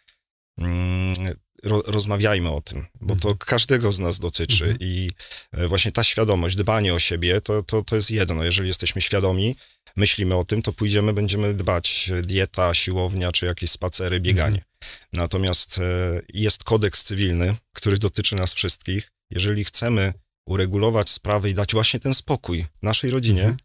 Ro, 1.63 1.83
rozmawiajmy 1.85 2.51
o 2.51 2.61
tym, 2.61 2.85
bo 3.01 3.15
to 3.15 3.29
mhm. 3.29 3.37
każdego 3.37 3.91
z 3.91 3.99
nas 3.99 4.19
dotyczy 4.19 4.63
mhm. 4.63 4.77
i 4.79 5.11
e, 5.51 5.67
właśnie 5.67 5.91
ta 5.91 6.03
świadomość, 6.03 6.55
dbanie 6.55 6.93
o 6.93 6.99
siebie, 6.99 7.41
to, 7.41 7.63
to, 7.63 7.83
to 7.83 7.95
jest 7.95 8.11
jedno. 8.11 8.43
Jeżeli 8.43 8.67
jesteśmy 8.67 9.01
świadomi, 9.01 9.55
myślimy 9.95 10.35
o 10.35 10.45
tym, 10.45 10.61
to 10.61 10.73
pójdziemy, 10.73 11.13
będziemy 11.13 11.53
dbać 11.53 12.11
dieta, 12.21 12.73
siłownia, 12.73 13.31
czy 13.31 13.45
jakieś 13.45 13.71
spacery, 13.71 14.19
bieganie. 14.19 14.57
Mhm. 14.57 14.71
Natomiast 15.13 15.77
e, 15.77 16.21
jest 16.33 16.63
kodeks 16.63 17.03
cywilny, 17.03 17.55
który 17.73 17.97
dotyczy 17.97 18.35
nas 18.35 18.53
wszystkich. 18.53 19.11
Jeżeli 19.29 19.65
chcemy 19.65 20.13
uregulować 20.45 21.09
sprawy 21.09 21.49
i 21.49 21.53
dać 21.53 21.73
właśnie 21.73 21.99
ten 21.99 22.13
spokój 22.13 22.65
naszej 22.81 23.09
rodzinie, 23.11 23.55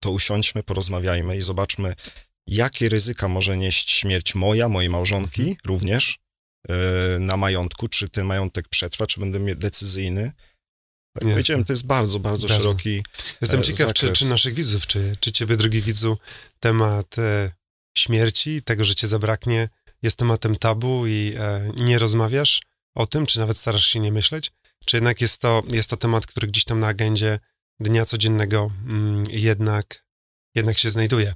to 0.00 0.10
usiądźmy, 0.10 0.62
porozmawiajmy 0.62 1.36
i 1.36 1.40
zobaczmy, 1.40 1.94
jakie 2.46 2.88
ryzyka 2.88 3.28
może 3.28 3.56
nieść 3.56 3.90
śmierć 3.90 4.34
moja, 4.34 4.68
mojej 4.68 4.90
małżonki 4.90 5.56
również, 5.66 6.18
na 7.20 7.36
majątku, 7.36 7.88
czy 7.88 8.08
ten 8.08 8.26
majątek 8.26 8.68
przetrwa, 8.68 9.06
czy 9.06 9.20
będę 9.20 9.54
decyzyjny. 9.54 10.32
Tak 11.14 11.24
jak 11.24 11.32
powiedziałem, 11.32 11.64
to 11.64 11.72
jest 11.72 11.86
bardzo, 11.86 12.18
bardzo, 12.18 12.48
bardzo. 12.48 12.62
szeroki 12.62 13.02
Jestem 13.40 13.62
ciekaw, 13.62 13.92
czy, 13.92 14.12
czy, 14.12 14.28
naszych 14.28 14.54
widzów, 14.54 14.86
czy, 14.86 15.16
czy 15.20 15.32
ciebie, 15.32 15.56
drogi 15.56 15.80
widzu, 15.80 16.18
temat 16.60 17.18
e, 17.18 17.52
śmierci, 17.98 18.62
tego, 18.62 18.84
że 18.84 18.94
cię 18.94 19.08
zabraknie, 19.08 19.68
jest 20.02 20.18
tematem 20.18 20.56
tabu 20.56 21.06
i 21.06 21.34
e, 21.38 21.72
nie 21.76 21.98
rozmawiasz 21.98 22.60
o 22.94 23.06
tym, 23.06 23.26
czy 23.26 23.38
nawet 23.38 23.58
starasz 23.58 23.86
się 23.86 24.00
nie 24.00 24.12
myśleć? 24.12 24.52
Czy 24.86 24.96
jednak 24.96 25.20
jest 25.20 25.40
to, 25.40 25.62
jest 25.72 25.90
to 25.90 25.96
temat, 25.96 26.26
który 26.26 26.46
gdzieś 26.46 26.64
tam 26.64 26.80
na 26.80 26.86
agendzie 26.86 27.38
dnia 27.80 28.04
codziennego 28.04 28.70
mm, 28.86 29.24
jednak, 29.30 30.04
jednak 30.54 30.78
się 30.78 30.90
znajduje? 30.90 31.34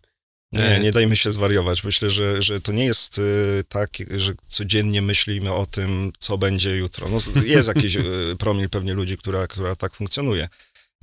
Nie, 0.55 0.81
nie 0.81 0.93
dajmy 0.93 1.17
się 1.17 1.33
zwariować. 1.33 1.85
Myślę, 1.85 2.11
że, 2.11 2.43
że 2.43 2.61
to 2.61 2.73
nie 2.73 2.85
jest 2.85 3.19
y, 3.19 3.65
tak, 3.69 3.91
że 4.17 4.33
codziennie 4.49 5.03
myślimy 5.03 5.53
o 5.53 5.67
tym, 5.67 6.13
co 6.19 6.39
będzie 6.39 6.77
jutro. 6.77 7.09
No, 7.09 7.19
jest 7.47 7.69
jakiś 7.69 7.97
y, 7.97 8.37
promil 8.39 8.69
pewnie 8.69 8.95
ludzi, 8.95 9.17
która, 9.17 9.47
która 9.47 9.77
tak 9.77 9.95
funkcjonuje. 9.95 10.49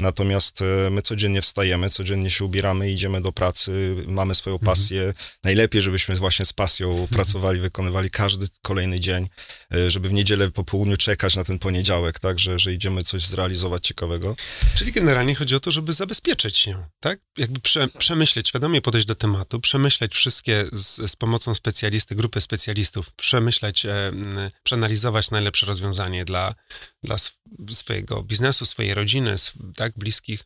Natomiast 0.02 0.62
e, 0.62 0.90
my 0.90 1.02
codziennie 1.02 1.42
wstajemy, 1.42 1.90
codziennie 1.90 2.30
się 2.30 2.46
ubieramy, 2.46 2.92
idziemy 2.92 3.22
do 3.22 3.32
pracy, 3.32 3.96
mamy 4.08 4.36
swoją 4.36 4.56
mhm. 4.56 4.66
pasję. 4.66 5.02
Mhm. 5.02 5.26
Najlepiej, 5.44 5.82
żebyśmy 5.82 6.16
właśnie 6.16 6.46
z 6.46 6.54
pasją 6.54 6.90
mhm. 6.90 7.08
pracowali, 7.08 7.60
wykonywali 7.60 8.12
każdy 8.12 8.48
kolejny 8.62 9.00
dzień, 9.00 9.30
e, 9.74 9.92
żeby 9.92 10.10
w 10.10 10.14
niedzielę 10.14 10.52
po 10.52 10.64
południu 10.64 10.98
czekać 10.98 11.36
na 11.36 11.44
ten 11.44 11.60
poniedziałek, 11.60 12.20
tak, 12.20 12.40
że, 12.40 12.60
że 12.60 12.74
idziemy 12.74 13.04
coś 13.04 13.26
zrealizować 13.26 13.88
ciekawego. 13.88 14.36
Czyli 14.76 14.92
generalnie 14.92 15.36
chodzi 15.36 15.56
o 15.56 15.60
to, 15.60 15.72
żeby 15.72 15.94
zabezpieczyć 15.94 16.58
się, 16.58 16.86
tak? 17.00 17.20
Jakby 17.38 17.60
prze, 17.60 17.88
przemyśleć, 17.88 18.48
świadomie 18.48 18.82
podejść 18.82 19.08
do 19.08 19.16
tematu, 19.16 19.60
przemyśleć 19.60 20.14
wszystkie 20.14 20.66
z, 20.72 21.12
z 21.12 21.16
pomocą 21.16 21.54
specjalisty, 21.54 22.16
grupy 22.16 22.42
specjalistów, 22.42 23.10
przemyśleć, 23.12 23.86
e, 23.86 24.12
przeanalizować 24.64 25.32
najlepsze 25.32 25.66
rozwiązanie 25.66 26.26
dla, 26.26 26.56
dla 27.04 27.18
swojego 27.70 28.24
biznesu, 28.24 28.66
swojej 28.66 28.94
rodziny, 28.94 29.36
tak, 29.76 29.94
bliskich, 29.96 30.44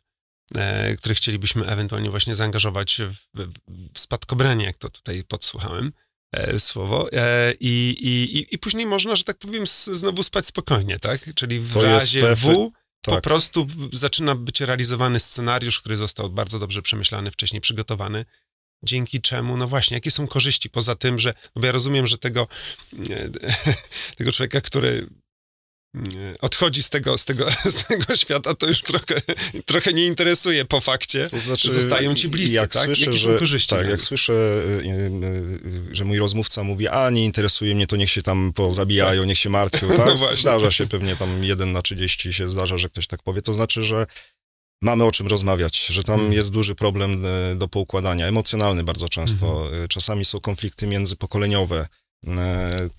e, 0.54 0.96
których 0.96 1.18
chcielibyśmy 1.18 1.66
ewentualnie 1.66 2.10
właśnie 2.10 2.34
zaangażować 2.34 3.00
w, 3.34 3.48
w 3.94 3.98
spadkobranie, 3.98 4.64
jak 4.64 4.78
to 4.78 4.90
tutaj 4.90 5.24
podsłuchałem 5.24 5.92
e, 6.32 6.60
słowo. 6.60 7.12
E, 7.12 7.54
i, 7.60 7.96
i, 8.00 8.54
I 8.54 8.58
później 8.58 8.86
można, 8.86 9.16
że 9.16 9.24
tak 9.24 9.38
powiem, 9.38 9.64
znowu 9.92 10.22
spać 10.22 10.46
spokojnie, 10.46 10.98
tak? 10.98 11.34
Czyli 11.34 11.60
w 11.60 11.72
to 11.72 11.82
razie 11.82 12.36
W 12.36 12.70
tak. 13.00 13.14
po 13.14 13.20
prostu 13.20 13.66
zaczyna 13.92 14.34
być 14.34 14.60
realizowany 14.60 15.20
scenariusz, 15.20 15.80
który 15.80 15.96
został 15.96 16.30
bardzo 16.30 16.58
dobrze 16.58 16.82
przemyślany, 16.82 17.30
wcześniej 17.30 17.60
przygotowany 17.60 18.24
dzięki 18.82 19.20
czemu, 19.20 19.56
no 19.56 19.68
właśnie, 19.68 19.94
jakie 19.94 20.10
są 20.10 20.26
korzyści, 20.26 20.70
poza 20.70 20.94
tym, 20.94 21.18
że, 21.18 21.34
no 21.54 21.60
bo 21.60 21.66
ja 21.66 21.72
rozumiem, 21.72 22.06
że 22.06 22.18
tego, 22.18 22.48
tego 24.18 24.32
człowieka, 24.32 24.60
który 24.60 25.08
odchodzi 26.40 26.82
z 26.82 26.90
tego, 26.90 27.18
z, 27.18 27.24
tego, 27.24 27.46
z 27.64 27.86
tego 27.86 28.16
świata, 28.16 28.54
to 28.54 28.66
już 28.66 28.82
trochę, 28.82 29.14
trochę 29.64 29.92
nie 29.92 30.06
interesuje 30.06 30.64
po 30.64 30.80
fakcie, 30.80 31.28
to 31.30 31.38
znaczy, 31.38 31.72
zostają 31.72 32.14
ci 32.14 32.28
bliscy, 32.28 32.54
jak 32.54 32.72
tak? 32.72 32.84
Słyszę, 32.84 33.04
Jakie 33.04 33.18
że, 33.18 33.38
korzyści? 33.38 33.70
Tak, 33.76 33.88
jak 33.88 34.00
słyszę, 34.00 34.32
y, 34.32 34.86
y, 34.86 35.90
y, 35.90 35.94
że 35.94 36.04
mój 36.04 36.18
rozmówca 36.18 36.64
mówi, 36.64 36.88
a 36.88 37.10
nie 37.10 37.24
interesuje 37.24 37.74
mnie, 37.74 37.86
to 37.86 37.96
niech 37.96 38.10
się 38.10 38.22
tam 38.22 38.52
pozabijają, 38.52 39.20
tak. 39.22 39.28
niech 39.28 39.38
się 39.38 39.50
martwią, 39.50 39.88
tak? 39.96 40.06
No 40.06 40.16
zdarza 40.16 40.70
się 40.70 40.86
pewnie 40.86 41.16
tam 41.16 41.44
jeden 41.44 41.72
na 41.72 41.82
30 41.82 42.32
się 42.32 42.48
zdarza, 42.48 42.78
że 42.78 42.88
ktoś 42.88 43.06
tak 43.06 43.22
powie, 43.22 43.42
to 43.42 43.52
znaczy, 43.52 43.82
że 43.82 44.06
mamy 44.82 45.04
o 45.04 45.10
czym 45.10 45.26
rozmawiać, 45.26 45.86
że 45.86 46.04
tam 46.04 46.16
hmm. 46.16 46.32
jest 46.32 46.50
duży 46.50 46.74
problem 46.74 47.24
do 47.56 47.68
poukładania, 47.68 48.26
emocjonalny 48.26 48.84
bardzo 48.84 49.08
często. 49.08 49.46
Hmm. 49.46 49.88
Czasami 49.88 50.24
są 50.24 50.40
konflikty 50.40 50.86
międzypokoleniowe, 50.86 51.86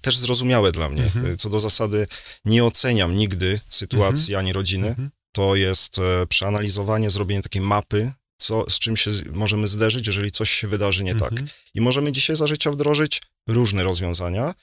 też 0.01 0.17
zrozumiałe 0.17 0.72
dla 0.72 0.89
mnie. 0.89 1.03
Mhm. 1.03 1.38
Co 1.38 1.50
do 1.50 1.60
zasady, 1.60 2.07
nie 2.46 2.65
oceniam 2.65 3.15
nigdy 3.15 3.60
sytuacji 3.69 4.34
mhm. 4.34 4.39
ani 4.39 4.53
rodziny. 4.53 4.88
Mhm. 4.88 5.10
To 5.31 5.55
jest 5.55 6.00
e, 6.00 6.27
przeanalizowanie, 6.27 7.10
zrobienie 7.10 7.43
takiej 7.43 7.62
mapy, 7.62 8.12
co, 8.38 8.69
z 8.69 8.79
czym 8.79 8.98
się 8.98 9.12
możemy 9.31 9.67
zderzyć, 9.67 10.07
jeżeli 10.07 10.31
coś 10.31 10.51
się 10.51 10.67
wydarzy 10.67 11.03
nie 11.03 11.15
tak. 11.15 11.31
Mhm. 11.31 11.50
I 11.74 11.81
możemy 11.81 12.12
dzisiaj 12.12 12.36
za 12.36 12.48
życia 12.48 12.72
wdrożyć 12.72 13.22
różne 13.50 13.84
rozwiązania 13.84 14.53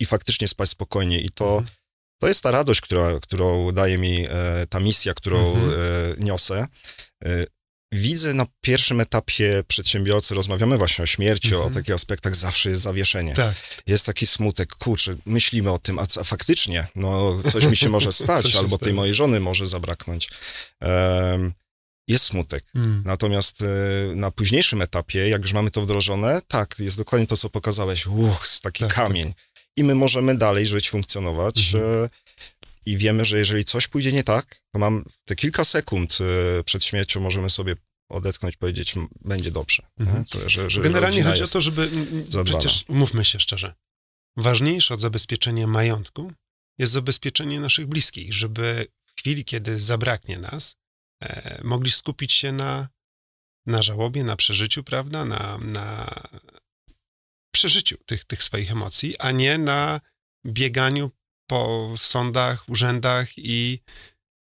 i 0.00 0.06
faktycznie 0.06 0.48
spać 0.48 0.68
spokojnie. 0.68 1.20
I 1.20 1.30
to, 1.30 1.58
mhm. 1.58 1.76
to 2.20 2.28
jest 2.28 2.42
ta 2.42 2.50
radość, 2.50 2.80
która, 2.80 3.20
którą 3.20 3.72
daje 3.72 3.98
mi 3.98 4.26
e, 4.28 4.66
ta 4.70 4.80
misja, 4.80 5.14
którą 5.14 5.54
mhm. 5.54 5.70
e, 5.70 6.24
niosę. 6.24 6.66
Widzę 7.94 8.34
na 8.34 8.46
pierwszym 8.60 9.00
etapie 9.00 9.62
przedsiębiorcy, 9.68 10.34
rozmawiamy 10.34 10.78
właśnie 10.78 11.02
o 11.02 11.06
śmierci, 11.06 11.48
-hmm. 11.48 11.54
o 11.54 11.56
mhm. 11.56 11.74
takich 11.74 11.94
aspektach, 11.94 12.34
zawsze 12.34 12.70
jest 12.70 12.82
zawieszenie. 12.82 13.32
Tak. 13.32 13.54
Jest 13.86 14.06
taki 14.06 14.26
smutek, 14.26 14.74
kurczę, 14.74 15.16
myślimy 15.26 15.70
o 15.70 15.78
tym, 15.78 15.98
a, 15.98 16.06
a 16.20 16.24
faktycznie, 16.24 16.86
no 16.94 17.42
coś 17.52 17.66
mi 17.66 17.76
się 17.76 17.88
może 17.88 18.12
stać, 18.22 18.50
się 18.50 18.58
albo 18.58 18.78
tej 18.78 18.92
mojej 18.92 19.14
żony 19.14 19.40
może 19.40 19.66
zabraknąć. 19.66 20.30
Um, 20.80 21.52
jest 22.08 22.24
smutek. 22.24 22.64
Mm. 22.74 23.02
Natomiast 23.06 23.62
e, 23.62 23.66
na 24.14 24.30
późniejszym 24.30 24.82
etapie, 24.82 25.28
jak 25.28 25.42
już 25.42 25.52
mamy 25.52 25.70
to 25.70 25.82
wdrożone, 25.82 26.42
tak, 26.48 26.74
jest 26.78 26.96
dokładnie 26.96 27.26
to, 27.26 27.36
co 27.36 27.50
pokazałeś, 27.50 28.06
uch, 28.06 28.60
taki 28.62 28.80
tak, 28.84 28.94
tak. 28.94 29.06
kamień. 29.06 29.28
Tak. 29.28 29.44
I 29.76 29.84
my 29.84 29.94
możemy 29.94 30.36
dalej 30.36 30.66
żyć, 30.66 30.90
funkcjonować. 30.90 31.74
Mm 31.74 31.86
-hmm. 31.86 32.08
I 32.86 32.96
wiemy, 32.96 33.24
że 33.24 33.38
jeżeli 33.38 33.64
coś 33.64 33.88
pójdzie 33.88 34.12
nie 34.12 34.24
tak, 34.24 34.60
to 34.72 34.78
mam 34.78 35.04
te 35.24 35.36
kilka 35.36 35.64
sekund 35.64 36.18
e, 36.20 36.64
przed 36.64 36.84
śmiercią 36.84 37.20
możemy 37.20 37.50
sobie 37.50 37.76
odetchnąć, 38.08 38.56
powiedzieć, 38.56 38.94
będzie 39.20 39.50
dobrze. 39.50 39.82
Mhm. 39.98 40.24
Że, 40.46 40.70
że 40.70 40.80
Generalnie 40.80 41.22
chodzi 41.22 41.42
o 41.42 41.46
to, 41.46 41.60
żeby, 41.60 41.90
zadbana. 42.28 42.58
przecież 42.58 42.84
mówmy 42.88 43.24
się 43.24 43.40
szczerze, 43.40 43.74
ważniejsze 44.36 44.94
od 44.94 45.00
zabezpieczenia 45.00 45.66
majątku 45.66 46.32
jest 46.78 46.92
zabezpieczenie 46.92 47.60
naszych 47.60 47.86
bliskich, 47.86 48.34
żeby 48.34 48.86
w 49.06 49.20
chwili, 49.20 49.44
kiedy 49.44 49.80
zabraknie 49.80 50.38
nas, 50.38 50.76
e, 51.22 51.60
mogli 51.64 51.90
skupić 51.90 52.32
się 52.32 52.52
na, 52.52 52.88
na 53.66 53.82
żałobie, 53.82 54.24
na 54.24 54.36
przeżyciu, 54.36 54.84
prawda, 54.84 55.24
na, 55.24 55.58
na 55.58 56.14
przeżyciu 57.54 57.98
tych, 58.06 58.24
tych 58.24 58.42
swoich 58.42 58.72
emocji, 58.72 59.18
a 59.18 59.30
nie 59.30 59.58
na 59.58 60.00
bieganiu 60.46 61.10
po 61.46 61.94
sądach, 62.00 62.68
urzędach 62.68 63.28
i 63.36 63.80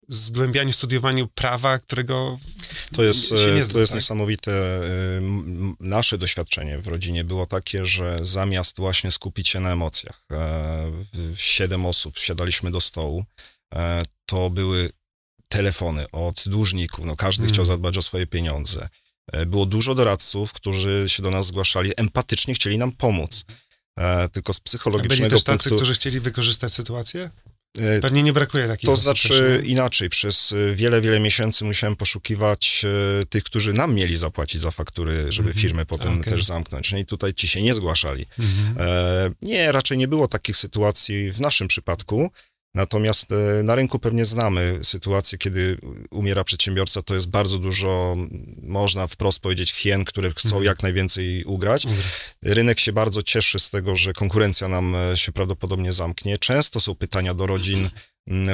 zgłębianiu, 0.07 0.73
studiowaniu 0.73 1.27
prawa, 1.27 1.79
którego 1.79 2.39
to 2.95 3.03
jest, 3.03 3.31
nie 3.31 3.65
zda, 3.65 3.73
To 3.73 3.79
jest 3.79 3.91
tak? 3.91 3.97
niesamowite. 3.97 4.51
Nasze 5.79 6.17
doświadczenie 6.17 6.79
w 6.79 6.87
rodzinie 6.87 7.23
było 7.23 7.45
takie, 7.45 7.85
że 7.85 8.19
zamiast 8.21 8.77
właśnie 8.77 9.11
skupić 9.11 9.47
się 9.47 9.59
na 9.59 9.71
emocjach, 9.71 10.25
e, 10.31 10.91
siedem 11.35 11.85
osób 11.85 12.17
siadaliśmy 12.17 12.71
do 12.71 12.81
stołu, 12.81 13.25
e, 13.75 14.01
to 14.25 14.49
były 14.49 14.89
telefony 15.47 16.11
od 16.11 16.43
dłużników, 16.45 17.05
no 17.05 17.15
każdy 17.15 17.41
hmm. 17.41 17.53
chciał 17.53 17.65
zadbać 17.65 17.97
o 17.97 18.01
swoje 18.01 18.27
pieniądze. 18.27 18.89
E, 19.31 19.45
było 19.45 19.65
dużo 19.65 19.95
doradców, 19.95 20.53
którzy 20.53 21.03
się 21.07 21.23
do 21.23 21.31
nas 21.31 21.47
zgłaszali, 21.47 21.91
empatycznie 21.97 22.53
chcieli 22.53 22.77
nam 22.77 22.91
pomóc. 22.91 23.45
Tylko 24.33 24.53
z 24.53 24.59
psychologicznego 24.59 25.25
A 25.25 25.29
byli 25.29 25.29
też 25.29 25.43
tacy, 25.43 25.57
punktu... 25.57 25.75
którzy 25.75 25.93
chcieli 25.93 26.19
wykorzystać 26.19 26.73
sytuację? 26.73 27.29
E, 27.79 28.01
Pewnie 28.01 28.23
nie 28.23 28.33
brakuje 28.33 28.67
takich 28.67 28.89
To 28.89 28.95
znaczy 28.95 29.63
inaczej, 29.65 30.09
przez 30.09 30.51
e, 30.51 30.75
wiele, 30.75 31.01
wiele 31.01 31.19
miesięcy 31.19 31.65
musiałem 31.65 31.95
poszukiwać 31.95 32.85
e, 33.21 33.25
tych, 33.25 33.43
którzy 33.43 33.73
nam 33.73 33.95
mieli 33.95 34.17
zapłacić 34.17 34.61
za 34.61 34.71
faktury, 34.71 35.31
żeby 35.31 35.49
mm 35.49 35.57
-hmm. 35.57 35.61
firmy 35.61 35.85
potem 35.85 36.19
okay. 36.19 36.33
też 36.33 36.45
zamknąć. 36.45 36.91
No 36.91 36.97
i 36.97 37.05
tutaj 37.05 37.33
ci 37.33 37.47
się 37.47 37.61
nie 37.61 37.73
zgłaszali. 37.73 38.25
Mm 38.39 38.51
-hmm. 38.51 38.81
e, 38.81 39.31
nie, 39.41 39.71
raczej 39.71 39.97
nie 39.97 40.07
było 40.07 40.27
takich 40.27 40.57
sytuacji 40.57 41.31
w 41.31 41.41
naszym 41.41 41.67
przypadku. 41.67 42.31
Natomiast 42.75 43.31
e, 43.31 43.63
na 43.63 43.75
rynku 43.75 43.99
pewnie 43.99 44.25
znamy 44.25 44.79
sytuację, 44.81 45.37
kiedy 45.37 45.77
umiera 46.11 46.43
przedsiębiorca, 46.43 47.01
to 47.01 47.15
jest 47.15 47.29
bardzo 47.29 47.57
dużo, 47.57 48.15
można 48.61 49.07
wprost 49.07 49.39
powiedzieć, 49.39 49.73
hien, 49.73 50.05
które 50.05 50.31
chcą 50.31 50.47
mhm. 50.47 50.63
jak 50.63 50.83
najwięcej 50.83 51.43
ugrać. 51.43 51.85
Mhm. 51.85 52.03
Rynek 52.43 52.79
się 52.79 52.93
bardzo 52.93 53.23
cieszy 53.23 53.59
z 53.59 53.69
tego, 53.69 53.95
że 53.95 54.13
konkurencja 54.13 54.67
nam 54.67 54.95
e, 54.95 55.17
się 55.17 55.31
prawdopodobnie 55.31 55.91
zamknie. 55.91 56.37
Często 56.37 56.79
są 56.79 56.95
pytania 56.95 57.33
do 57.33 57.47
rodzin, 57.47 57.89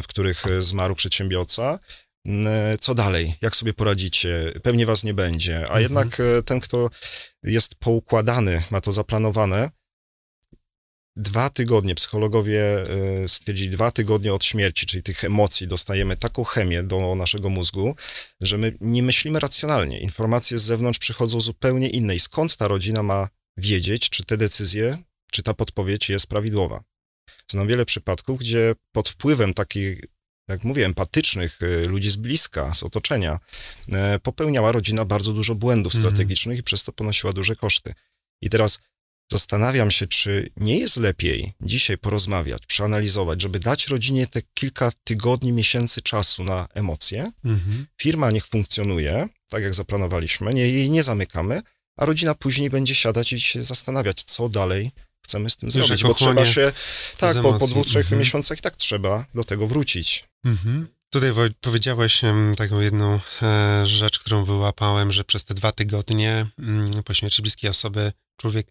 w 0.04 0.08
których 0.08 0.48
e, 0.48 0.62
zmarł 0.62 0.96
przedsiębiorca. 0.96 1.80
Co 2.80 2.96
dalej? 2.96 3.36
Jak 3.42 3.56
sobie 3.56 3.74
poradzicie? 3.74 4.54
Pewnie 4.64 4.86
was 4.86 5.04
nie 5.04 5.14
będzie. 5.14 5.58
A 5.58 5.62
mhm. 5.62 5.82
jednak 5.82 6.22
ten, 6.46 6.60
kto 6.60 6.90
jest 7.44 7.76
poukładany, 7.76 8.62
ma 8.72 8.82
to 8.82 8.92
zaplanowane, 8.92 9.70
dwa 11.16 11.50
tygodnie, 11.50 11.96
psychologowie 11.96 12.84
e, 13.24 13.28
stwierdzili, 13.28 13.70
dwa 13.70 13.92
tygodnie 13.92 14.34
od 14.34 14.46
śmierci, 14.46 14.86
czyli 14.86 15.04
tych 15.04 15.24
emocji, 15.24 15.68
dostajemy 15.68 16.18
taką 16.18 16.44
chemię 16.44 16.84
do 16.84 17.16
naszego 17.16 17.50
mózgu, 17.50 17.96
że 18.42 18.58
my 18.58 18.78
nie 18.82 19.04
myślimy 19.04 19.40
racjonalnie. 19.40 20.00
Informacje 20.00 20.60
z 20.60 20.64
zewnątrz 20.64 21.00
przychodzą 21.00 21.42
zupełnie 21.42 21.90
inne. 21.90 22.16
I 22.16 22.20
skąd 22.20 22.56
ta 22.56 22.68
rodzina 22.68 23.04
ma 23.04 23.30
wiedzieć, 23.58 24.10
czy 24.10 24.24
te 24.24 24.38
decyzje, 24.38 24.98
czy 25.32 25.44
ta 25.44 25.54
podpowiedź 25.54 26.10
jest 26.10 26.28
prawidłowa? 26.28 26.84
Znam 27.48 27.68
wiele 27.68 27.86
przypadków, 27.86 28.40
gdzie 28.40 28.76
pod 28.92 29.10
wpływem 29.10 29.54
takich, 29.54 30.02
jak 30.48 30.64
mówię, 30.64 30.86
empatycznych 30.86 31.60
e, 31.62 31.88
ludzi 31.88 32.10
z 32.10 32.16
bliska, 32.16 32.74
z 32.74 32.84
otoczenia, 32.84 33.40
e, 33.92 34.20
popełniała 34.20 34.72
rodzina 34.72 35.06
bardzo 35.06 35.34
dużo 35.34 35.56
błędów 35.56 35.96
mm. 35.96 36.06
strategicznych 36.06 36.60
i 36.60 36.64
przez 36.64 36.84
to 36.84 36.92
ponosiła 36.92 37.34
duże 37.34 37.56
koszty. 37.56 37.94
I 38.42 38.50
teraz 38.50 38.80
zastanawiam 39.32 39.92
się, 39.92 40.08
czy 40.08 40.50
nie 40.58 40.80
jest 40.80 40.98
lepiej 40.98 41.54
dzisiaj 41.62 41.98
porozmawiać, 41.98 42.66
przeanalizować, 42.66 43.42
żeby 43.42 43.60
dać 43.60 43.88
rodzinie 43.88 44.28
te 44.28 44.42
kilka 44.54 44.92
tygodni, 45.04 45.52
miesięcy 45.52 46.02
czasu 46.02 46.44
na 46.44 46.68
emocje. 46.74 47.32
Mhm. 47.46 47.88
Firma 48.02 48.32
niech 48.32 48.48
funkcjonuje, 48.48 49.28
tak 49.50 49.64
jak 49.64 49.74
zaplanowaliśmy, 49.74 50.54
nie, 50.54 50.70
jej 50.70 50.90
nie 50.90 51.04
zamykamy, 51.04 51.62
a 51.98 52.06
rodzina 52.06 52.36
później 52.36 52.70
będzie 52.70 52.96
siadać 52.96 53.34
i 53.34 53.40
się 53.40 53.64
zastanawiać, 53.64 54.24
co 54.24 54.50
dalej 54.50 54.92
chcemy 55.26 55.50
z 55.50 55.58
tym 55.58 55.70
Wiesz, 55.70 55.88
zrobić, 55.88 56.04
bo 56.04 56.14
trzeba 56.14 56.46
się, 56.46 56.72
tak, 57.18 57.42
po, 57.42 57.54
po 57.54 57.68
dwóch, 57.68 57.86
trzech 57.86 58.06
mhm. 58.06 58.20
miesiącach 58.20 58.58
i 58.58 58.62
tak 58.62 58.76
trzeba 58.76 59.26
do 59.34 59.44
tego 59.44 59.68
wrócić. 59.68 60.24
Mhm. 60.46 60.88
Tutaj 61.10 61.32
powiedziałeś 61.62 62.22
taką 62.58 62.80
jedną 62.80 63.20
e, 63.42 63.88
rzecz, 63.88 64.20
którą 64.20 64.46
wyłapałem, 64.46 65.12
że 65.12 65.24
przez 65.24 65.44
te 65.44 65.54
dwa 65.54 65.72
tygodnie 65.72 66.48
mm, 66.60 67.04
po 67.04 67.14
śmierci 67.14 67.42
bliskiej 67.42 67.70
osoby 67.70 68.12
człowiek 68.38 68.68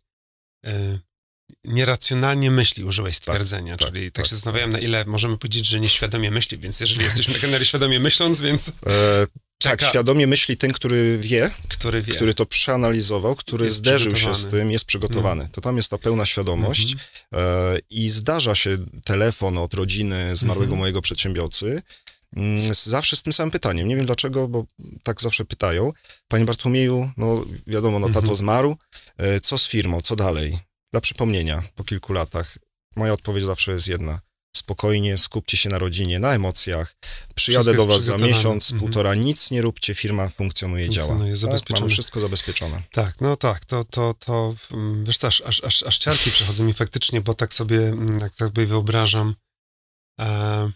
nieracjonalnie 1.64 2.50
myśli, 2.50 2.84
użyłeś 2.84 3.20
tak, 3.20 3.24
stwierdzenia, 3.24 3.76
tak, 3.76 3.88
czyli 3.88 4.04
tak, 4.04 4.14
tak 4.14 4.26
się 4.26 4.36
zastanawiałem, 4.36 4.70
na 4.70 4.78
ile 4.78 5.04
możemy 5.04 5.38
powiedzieć, 5.38 5.66
że 5.66 5.80
nieświadomie 5.80 6.30
myśli, 6.30 6.58
więc 6.58 6.80
jeżeli 6.80 7.04
jesteśmy 7.04 7.48
na 7.48 7.64
świadomie 7.64 8.00
myśląc, 8.00 8.40
więc... 8.40 8.68
E, 8.68 9.26
tak, 9.62 9.82
świadomie 9.82 10.26
myśli 10.26 10.56
ten, 10.56 10.72
który 10.72 11.18
wie, 11.18 11.50
który, 11.68 12.02
wie. 12.02 12.14
który 12.14 12.34
to 12.34 12.46
przeanalizował, 12.46 13.36
który 13.36 13.64
jest 13.64 13.76
zderzył 13.76 14.16
się 14.16 14.34
z 14.34 14.46
tym, 14.46 14.70
jest 14.70 14.84
przygotowany. 14.84 15.42
No. 15.42 15.48
To 15.52 15.60
tam 15.60 15.76
jest 15.76 15.88
ta 15.88 15.98
pełna 15.98 16.26
świadomość 16.26 16.92
mhm. 16.92 17.74
e, 17.74 17.78
i 17.90 18.08
zdarza 18.08 18.54
się 18.54 18.78
telefon 19.04 19.58
od 19.58 19.74
rodziny 19.74 20.36
zmarłego 20.36 20.64
mhm. 20.64 20.78
mojego 20.78 21.02
przedsiębiorcy, 21.02 21.82
zawsze 22.72 23.16
z 23.16 23.22
tym 23.22 23.32
samym 23.32 23.50
pytaniem. 23.50 23.88
Nie 23.88 23.96
wiem 23.96 24.06
dlaczego, 24.06 24.48
bo 24.48 24.64
tak 25.02 25.20
zawsze 25.20 25.44
pytają. 25.44 25.92
Panie 26.28 26.44
Bartłomieju, 26.44 27.10
no 27.16 27.44
wiadomo, 27.66 27.98
no 27.98 28.06
tato 28.06 28.18
mhm. 28.18 28.36
zmarł, 28.36 28.76
e, 29.16 29.40
co 29.40 29.58
z 29.58 29.68
firmą, 29.68 30.00
co 30.00 30.16
dalej? 30.16 30.58
Dla 30.92 31.00
przypomnienia, 31.00 31.62
po 31.74 31.84
kilku 31.84 32.12
latach, 32.12 32.58
moja 32.96 33.12
odpowiedź 33.12 33.44
zawsze 33.44 33.72
jest 33.72 33.88
jedna. 33.88 34.20
Spokojnie, 34.56 35.18
skupcie 35.18 35.56
się 35.56 35.68
na 35.68 35.78
rodzinie, 35.78 36.18
na 36.18 36.34
emocjach. 36.34 36.96
Przyjadę 37.34 37.74
do 37.74 37.86
was 37.86 38.02
za 38.02 38.18
miesiąc, 38.18 38.72
mhm. 38.72 38.80
półtora, 38.80 39.14
nic 39.14 39.50
nie 39.50 39.62
róbcie, 39.62 39.94
firma 39.94 40.28
funkcjonuje, 40.28 40.84
funkcjonuje 40.86 41.34
działa. 41.34 41.58
Tak? 41.58 41.70
Mamy 41.70 41.88
wszystko 41.88 42.20
zabezpieczone. 42.20 42.82
Tak, 42.92 43.20
no 43.20 43.36
tak, 43.36 43.64
to, 43.64 43.84
to, 43.84 44.14
to 44.14 44.54
mm, 44.72 45.04
wiesz, 45.04 45.24
aż, 45.24 45.40
aż, 45.40 45.64
aż, 45.64 45.82
aż 45.82 45.98
ciarki 45.98 46.30
przechodzą 46.30 46.64
mi 46.64 46.74
faktycznie, 46.74 47.20
bo 47.20 47.34
tak 47.34 47.54
sobie, 47.54 47.88
mm, 47.88 48.20
tak 48.20 48.34
sobie 48.34 48.66
wyobrażam 48.66 49.34
e, 50.20 50.24
mm, 50.24 50.72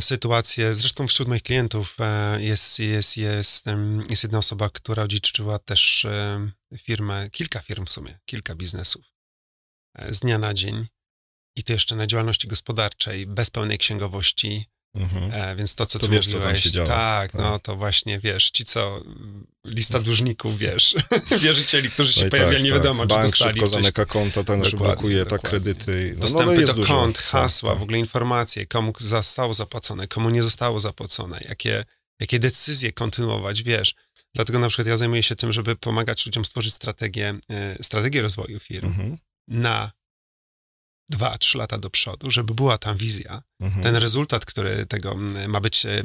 sytuację, 0.00 0.76
zresztą 0.76 1.06
wśród 1.06 1.28
moich 1.28 1.42
klientów 1.42 1.96
e, 2.00 2.42
jest, 2.42 2.78
jest, 2.78 3.16
jest, 3.16 3.64
jest 4.10 4.22
jedna 4.22 4.38
osoba, 4.38 4.70
która 4.70 5.02
odziedziczyła 5.02 5.58
też 5.58 6.04
e, 6.04 6.50
firmę, 6.78 7.30
kilka 7.30 7.60
firm 7.60 7.86
w 7.86 7.92
sumie, 7.92 8.18
kilka 8.24 8.54
biznesów 8.54 9.06
e, 9.94 10.14
z 10.14 10.20
dnia 10.20 10.38
na 10.38 10.54
dzień. 10.54 10.86
I 11.56 11.64
to 11.64 11.72
jeszcze 11.72 11.96
na 11.96 12.06
działalności 12.06 12.48
gospodarczej, 12.48 13.26
bez 13.26 13.50
pełnej 13.50 13.78
księgowości, 13.78 14.66
mhm. 14.94 15.30
e, 15.32 15.56
więc 15.56 15.74
to, 15.74 15.86
co 15.86 15.98
to 15.98 16.06
ty 16.06 16.12
wiesz, 16.12 16.26
mówiłeś, 16.26 16.42
co 16.42 16.48
tam 16.48 16.56
się 16.56 16.70
działa. 16.70 16.88
Tak, 16.88 17.32
tak, 17.32 17.40
no 17.40 17.58
to 17.58 17.76
właśnie, 17.76 18.20
wiesz, 18.20 18.50
ci 18.50 18.64
co, 18.64 19.04
lista 19.64 20.00
dłużników, 20.00 20.58
wiesz, 20.58 20.94
wierzycieli, 21.42 21.90
którzy 21.90 22.12
się 22.12 22.24
no 22.24 22.30
pojawiali, 22.30 22.56
tak, 22.56 22.64
nie 22.64 22.72
wiadomo, 22.72 23.06
tak. 23.06 23.08
czy 23.08 23.14
Bank 23.14 23.30
dostali 23.30 23.52
szybko 23.52 23.68
zamyka 23.68 24.06
konta, 24.06 24.44
ten 24.44 24.60
już 24.60 24.74
blokuje 24.74 25.26
tak 25.26 25.40
kredyty. 25.40 26.12
No, 26.14 26.20
Dostępy 26.20 26.60
no, 26.60 26.66
do 26.66 26.74
dużo. 26.74 26.94
kont, 26.94 27.16
tak, 27.16 27.24
hasła, 27.24 27.70
tak. 27.70 27.78
w 27.78 27.82
ogóle 27.82 27.98
informacje, 27.98 28.66
komu 28.66 28.92
zostało 29.00 29.54
zapłacone, 29.54 30.08
komu 30.08 30.30
nie 30.30 30.42
zostało 30.42 30.80
zapłacone, 30.80 31.44
jakie, 31.48 31.84
jakie 32.20 32.38
decyzje 32.38 32.92
kontynuować, 32.92 33.62
wiesz. 33.62 33.94
Dlatego 34.34 34.58
na 34.58 34.68
przykład 34.68 34.88
ja 34.88 34.96
zajmuję 34.96 35.22
się 35.22 35.36
tym, 35.36 35.52
żeby 35.52 35.76
pomagać 35.76 36.26
ludziom 36.26 36.44
stworzyć 36.44 36.74
strategię, 36.74 37.34
e, 37.50 37.82
strategię 37.82 38.22
rozwoju 38.22 38.60
firm 38.60 38.86
mhm. 38.86 39.18
na 39.48 39.92
dwa, 41.08 41.38
trzy 41.38 41.58
lata 41.58 41.78
do 41.78 41.90
przodu, 41.90 42.30
żeby 42.30 42.54
była 42.54 42.78
tam 42.78 42.96
wizja, 42.96 43.42
mhm. 43.60 43.82
ten 43.82 43.96
rezultat, 43.96 44.44
który 44.44 44.86
tego 44.86 45.14
ma 45.48 45.60
być, 45.60 45.86
e, 45.86 46.02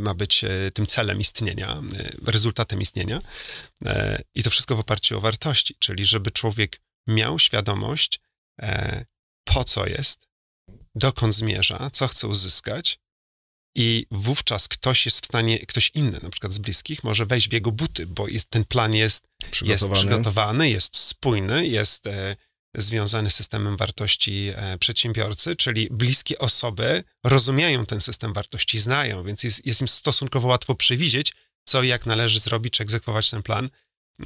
ma 0.00 0.14
być 0.14 0.44
e, 0.44 0.70
tym 0.74 0.86
celem 0.86 1.20
istnienia, 1.20 1.82
rezultatem 2.26 2.80
istnienia 2.80 3.20
i 4.34 4.42
to 4.42 4.50
wszystko 4.50 4.76
w 4.76 4.80
oparciu 4.80 5.18
o 5.18 5.20
wartości, 5.20 5.74
czyli 5.78 6.04
żeby 6.04 6.30
człowiek 6.30 6.80
miał 7.06 7.38
świadomość, 7.38 8.20
po 9.44 9.64
co 9.64 9.86
jest, 9.86 10.26
dokąd 10.94 11.34
zmierza, 11.34 11.90
co 11.92 12.08
chce 12.08 12.28
uzyskać 12.28 12.98
i 13.74 14.06
wówczas 14.10 14.68
ktoś 14.68 15.04
jest 15.06 15.22
w 15.22 15.26
stanie, 15.26 15.58
ktoś 15.58 15.90
inny, 15.94 16.20
na 16.22 16.30
przykład 16.30 16.52
z 16.52 16.58
bliskich, 16.58 17.04
może 17.04 17.26
wejść 17.26 17.48
w 17.48 17.52
jego 17.52 17.72
buty, 17.72 18.06
bo 18.06 18.28
jest, 18.28 18.50
ten 18.50 18.64
plan 18.64 18.94
jest 18.94 19.26
przygotowany. 19.50 19.90
jest 19.90 19.92
przygotowany, 19.92 20.70
jest 20.70 20.96
spójny, 20.96 21.66
jest 21.66 22.06
e, 22.06 22.36
związany 22.74 23.30
z 23.30 23.34
systemem 23.34 23.76
wartości 23.76 24.52
e, 24.54 24.78
przedsiębiorcy, 24.78 25.56
czyli 25.56 25.88
bliskie 25.90 26.38
osoby 26.38 27.04
rozumieją 27.24 27.86
ten 27.86 28.00
system 28.00 28.32
wartości, 28.32 28.78
znają, 28.78 29.24
więc 29.24 29.44
jest, 29.44 29.66
jest 29.66 29.80
im 29.80 29.88
stosunkowo 29.88 30.48
łatwo 30.48 30.74
przewidzieć, 30.74 31.32
co 31.64 31.82
i 31.82 31.88
jak 31.88 32.06
należy 32.06 32.40
zrobić, 32.40 32.74
czy 32.74 32.82
egzekwować 32.82 33.30
ten 33.30 33.42
plan, 33.42 33.68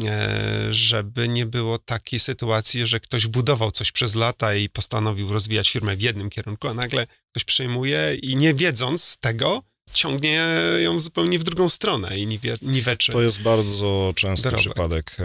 e, 0.04 0.66
żeby 0.70 1.28
nie 1.28 1.46
było 1.46 1.78
takiej 1.78 2.20
sytuacji, 2.20 2.86
że 2.86 3.00
ktoś 3.00 3.26
budował 3.26 3.72
coś 3.72 3.92
przez 3.92 4.14
lata 4.14 4.54
i 4.54 4.68
postanowił 4.68 5.32
rozwijać 5.32 5.70
firmę 5.70 5.96
w 5.96 6.00
jednym 6.00 6.30
kierunku, 6.30 6.68
a 6.68 6.74
nagle 6.74 7.06
ktoś 7.30 7.44
przyjmuje 7.44 8.14
i 8.22 8.36
nie 8.36 8.54
wiedząc 8.54 9.18
tego, 9.18 9.62
ciągnie 9.94 10.46
ją 10.78 11.00
zupełnie 11.00 11.38
w 11.38 11.44
drugą 11.44 11.68
stronę 11.68 12.18
i 12.18 12.38
niweczy. 12.62 13.12
To 13.12 13.22
jest 13.22 13.42
bardzo 13.42 14.12
częsty 14.16 14.44
dorobek. 14.44 14.60
przypadek. 14.60 15.16
E, 15.20 15.24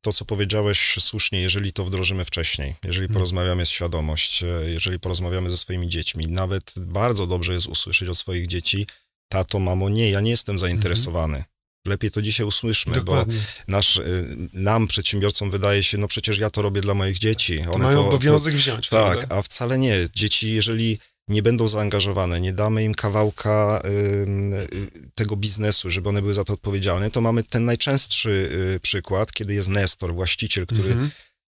to, 0.00 0.12
co 0.12 0.24
powiedziałeś 0.24 0.96
słusznie, 1.00 1.40
jeżeli 1.40 1.72
to 1.72 1.84
wdrożymy 1.84 2.24
wcześniej, 2.24 2.74
jeżeli 2.84 3.06
hmm. 3.06 3.14
porozmawiamy 3.14 3.66
z 3.66 3.68
świadomość, 3.68 4.42
e, 4.42 4.46
jeżeli 4.66 5.00
porozmawiamy 5.00 5.50
ze 5.50 5.56
swoimi 5.56 5.88
dziećmi, 5.88 6.24
nawet 6.28 6.74
bardzo 6.76 7.26
dobrze 7.26 7.54
jest 7.54 7.66
usłyszeć 7.66 8.08
od 8.08 8.18
swoich 8.18 8.46
dzieci, 8.46 8.86
tato, 9.28 9.58
mamo, 9.58 9.88
nie, 9.88 10.10
ja 10.10 10.20
nie 10.20 10.30
jestem 10.30 10.58
zainteresowany. 10.58 11.34
Hmm. 11.34 11.54
Lepiej 11.86 12.10
to 12.10 12.22
dzisiaj 12.22 12.46
usłyszmy, 12.46 12.94
Dokładnie. 12.94 13.34
bo 13.34 13.72
nasz, 13.76 13.96
y, 13.96 14.36
nam, 14.52 14.86
przedsiębiorcom, 14.86 15.50
wydaje 15.50 15.82
się, 15.82 15.98
no 15.98 16.08
przecież 16.08 16.38
ja 16.38 16.50
to 16.50 16.62
robię 16.62 16.80
dla 16.80 16.94
moich 16.94 17.18
dzieci. 17.18 17.60
One 17.60 17.72
to 17.72 17.78
mają 17.78 18.02
to, 18.02 18.08
obowiązek 18.08 18.54
to, 18.54 18.58
wziąć. 18.58 18.88
Tak, 18.88 19.18
prawda? 19.18 19.36
a 19.36 19.42
wcale 19.42 19.78
nie. 19.78 20.08
Dzieci, 20.14 20.52
jeżeli 20.52 20.98
nie 21.28 21.42
będą 21.42 21.68
zaangażowane, 21.68 22.40
nie 22.40 22.52
damy 22.52 22.84
im 22.84 22.94
kawałka 22.94 23.82
y, 23.84 25.10
tego 25.14 25.36
biznesu, 25.36 25.90
żeby 25.90 26.08
one 26.08 26.20
były 26.20 26.34
za 26.34 26.44
to 26.44 26.52
odpowiedzialne, 26.52 27.10
to 27.10 27.20
mamy 27.20 27.42
ten 27.42 27.64
najczęstszy 27.64 28.30
y, 28.76 28.80
przykład, 28.80 29.32
kiedy 29.32 29.54
jest 29.54 29.68
Nestor, 29.68 30.14
właściciel, 30.14 30.66
który 30.66 30.88
mhm. 30.88 31.10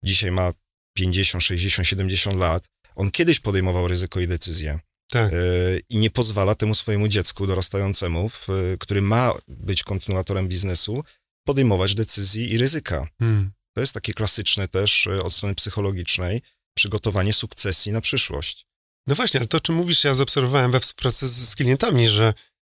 dzisiaj 0.04 0.30
ma 0.30 0.52
50, 0.96 1.44
60, 1.44 1.88
70 1.88 2.36
lat. 2.36 2.68
On 2.94 3.10
kiedyś 3.10 3.40
podejmował 3.40 3.88
ryzyko 3.88 4.20
i 4.20 4.28
decyzje. 4.28 4.80
Tak. 5.10 5.32
Y, 5.32 5.80
I 5.88 5.98
nie 5.98 6.10
pozwala 6.10 6.54
temu 6.54 6.74
swojemu 6.74 7.08
dziecku 7.08 7.46
dorastającemu, 7.46 8.30
który 8.78 9.02
ma 9.02 9.32
być 9.48 9.82
kontynuatorem 9.82 10.48
biznesu, 10.48 11.04
podejmować 11.46 11.94
decyzji 11.94 12.52
i 12.52 12.58
ryzyka. 12.58 13.08
Hmm. 13.18 13.50
To 13.74 13.80
jest 13.80 13.92
takie 13.92 14.12
klasyczne 14.12 14.68
też 14.68 15.06
od 15.06 15.32
strony 15.32 15.54
psychologicznej 15.54 16.42
przygotowanie 16.76 17.32
sukcesji 17.32 17.92
na 17.92 18.00
przyszłość. 18.00 18.67
No 19.08 19.14
właśnie, 19.14 19.40
ale 19.40 19.46
to, 19.46 19.58
o 19.58 19.60
czym 19.60 19.74
mówisz, 19.74 20.04
ja 20.04 20.14
zaobserwowałem 20.14 20.72
we 20.72 20.80
współpracy 20.80 21.28
z, 21.28 21.48
z 21.48 21.56
klientami, 21.56 22.08
że 22.08 22.34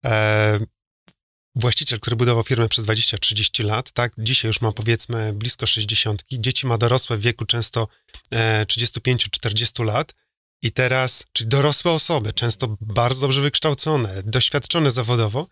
e, 0.07 0.61
właściciel, 1.55 2.01
który 2.01 2.17
budował 2.17 2.43
firmę 2.43 2.69
przez 2.69 2.85
20-30 2.85 3.65
lat, 3.65 3.93
tak, 3.93 4.13
dzisiaj 4.19 4.49
już 4.49 4.61
ma 4.61 4.73
powiedzmy 4.73 5.33
blisko 5.33 5.67
60, 5.67 6.25
dzieci 6.33 6.67
ma 6.67 6.79
dorosłe 6.79 7.17
w 7.17 7.21
wieku 7.21 7.45
często 7.45 7.89
e, 8.31 8.65
35-40 8.65 9.85
lat 9.85 10.15
i 10.63 10.73
teraz, 10.73 11.27
czyli 11.33 11.49
dorosłe 11.49 11.93
osoby, 11.93 12.33
często 12.33 12.77
bardzo 12.81 13.21
dobrze 13.21 13.41
wykształcone, 13.41 14.23
doświadczone 14.23 14.91
zawodowo 14.91 15.49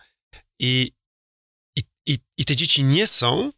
i, 0.60 0.92
i, 1.78 1.82
i, 2.06 2.18
i 2.38 2.44
te 2.44 2.56
dzieci 2.56 2.84
nie 2.84 3.06
są 3.06 3.52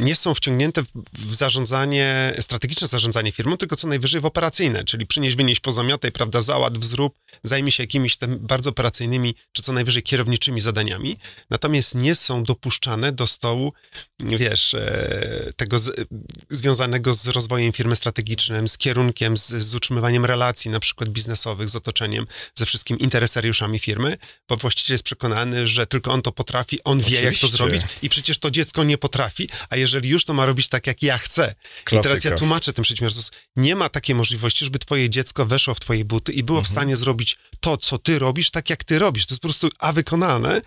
nie 0.00 0.16
są 0.16 0.34
wciągnięte 0.34 0.82
w 1.12 1.34
zarządzanie, 1.34 2.34
strategiczne 2.40 2.86
zarządzanie 2.86 3.32
firmą, 3.32 3.56
tylko 3.56 3.76
co 3.76 3.88
najwyżej 3.88 4.20
w 4.20 4.24
operacyjne, 4.24 4.84
czyli 4.84 5.06
przynieś, 5.06 5.34
wynieść, 5.34 5.60
pozamiataj, 5.60 6.12
prawda, 6.12 6.42
załatw, 6.42 6.84
zrób, 6.84 7.18
zajmij 7.42 7.72
się 7.72 7.82
jakimiś 7.82 8.16
tam 8.16 8.38
bardzo 8.38 8.70
operacyjnymi, 8.70 9.34
czy 9.52 9.62
co 9.62 9.72
najwyżej 9.72 10.02
kierowniczymi 10.02 10.60
zadaniami, 10.60 11.18
natomiast 11.50 11.94
nie 11.94 12.14
są 12.14 12.42
dopuszczane 12.42 13.12
do 13.12 13.26
stołu, 13.26 13.72
wiesz, 14.20 14.74
e, 14.74 15.52
tego 15.56 15.78
z, 15.78 16.08
związanego 16.50 17.14
z 17.14 17.26
rozwojem 17.26 17.72
firmy 17.72 17.96
strategicznym, 17.96 18.68
z 18.68 18.78
kierunkiem, 18.78 19.36
z, 19.36 19.48
z 19.48 19.74
utrzymywaniem 19.74 20.24
relacji 20.24 20.70
na 20.70 20.80
przykład 20.80 21.10
biznesowych, 21.10 21.68
z 21.68 21.76
otoczeniem, 21.76 22.26
ze 22.54 22.66
wszystkimi 22.66 23.02
interesariuszami 23.02 23.78
firmy, 23.78 24.16
bo 24.48 24.56
właściciel 24.56 24.94
jest 24.94 25.04
przekonany, 25.04 25.68
że 25.68 25.86
tylko 25.86 26.12
on 26.12 26.22
to 26.22 26.32
potrafi, 26.32 26.84
on 26.84 26.98
Oczywiście. 26.98 27.22
wie, 27.22 27.30
jak 27.30 27.40
to 27.40 27.48
zrobić 27.48 27.82
i 28.02 28.08
przecież 28.08 28.37
przecież 28.38 28.50
to 28.50 28.50
dziecko 28.50 28.84
nie 28.84 28.98
potrafi, 28.98 29.48
a 29.70 29.76
jeżeli 29.76 30.08
już, 30.08 30.24
to 30.24 30.34
ma 30.34 30.46
robić 30.46 30.68
tak, 30.68 30.86
jak 30.86 31.02
ja 31.02 31.18
chcę. 31.18 31.54
Klasyka. 31.84 32.00
I 32.00 32.02
teraz 32.02 32.24
ja 32.24 32.36
tłumaczę 32.36 32.72
tym 32.72 32.82
przedsiębiorcom, 32.82 33.24
nie 33.56 33.76
ma 33.76 33.88
takiej 33.88 34.16
możliwości, 34.16 34.64
żeby 34.64 34.78
twoje 34.78 35.10
dziecko 35.10 35.46
weszło 35.46 35.74
w 35.74 35.80
twoje 35.80 36.04
buty 36.04 36.32
i 36.32 36.42
było 36.42 36.58
mhm. 36.58 36.68
w 36.68 36.72
stanie 36.72 36.96
zrobić 36.96 37.36
to, 37.60 37.76
co 37.76 37.98
ty 37.98 38.18
robisz, 38.18 38.50
tak 38.50 38.70
jak 38.70 38.84
ty 38.84 38.98
robisz. 38.98 39.26
To 39.26 39.34
jest 39.34 39.42
po 39.42 39.48
prostu 39.48 39.68
a 39.78 39.92
wykonalne. 39.92 40.62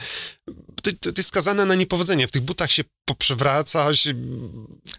to, 0.81 0.91
to 1.01 1.09
jest 1.17 1.29
skazane 1.29 1.65
na 1.65 1.75
niepowodzenie. 1.75 2.27
W 2.27 2.31
tych 2.31 2.41
butach 2.41 2.71
się 2.71 2.83
poprzewraca, 3.05 3.95
się 3.95 4.13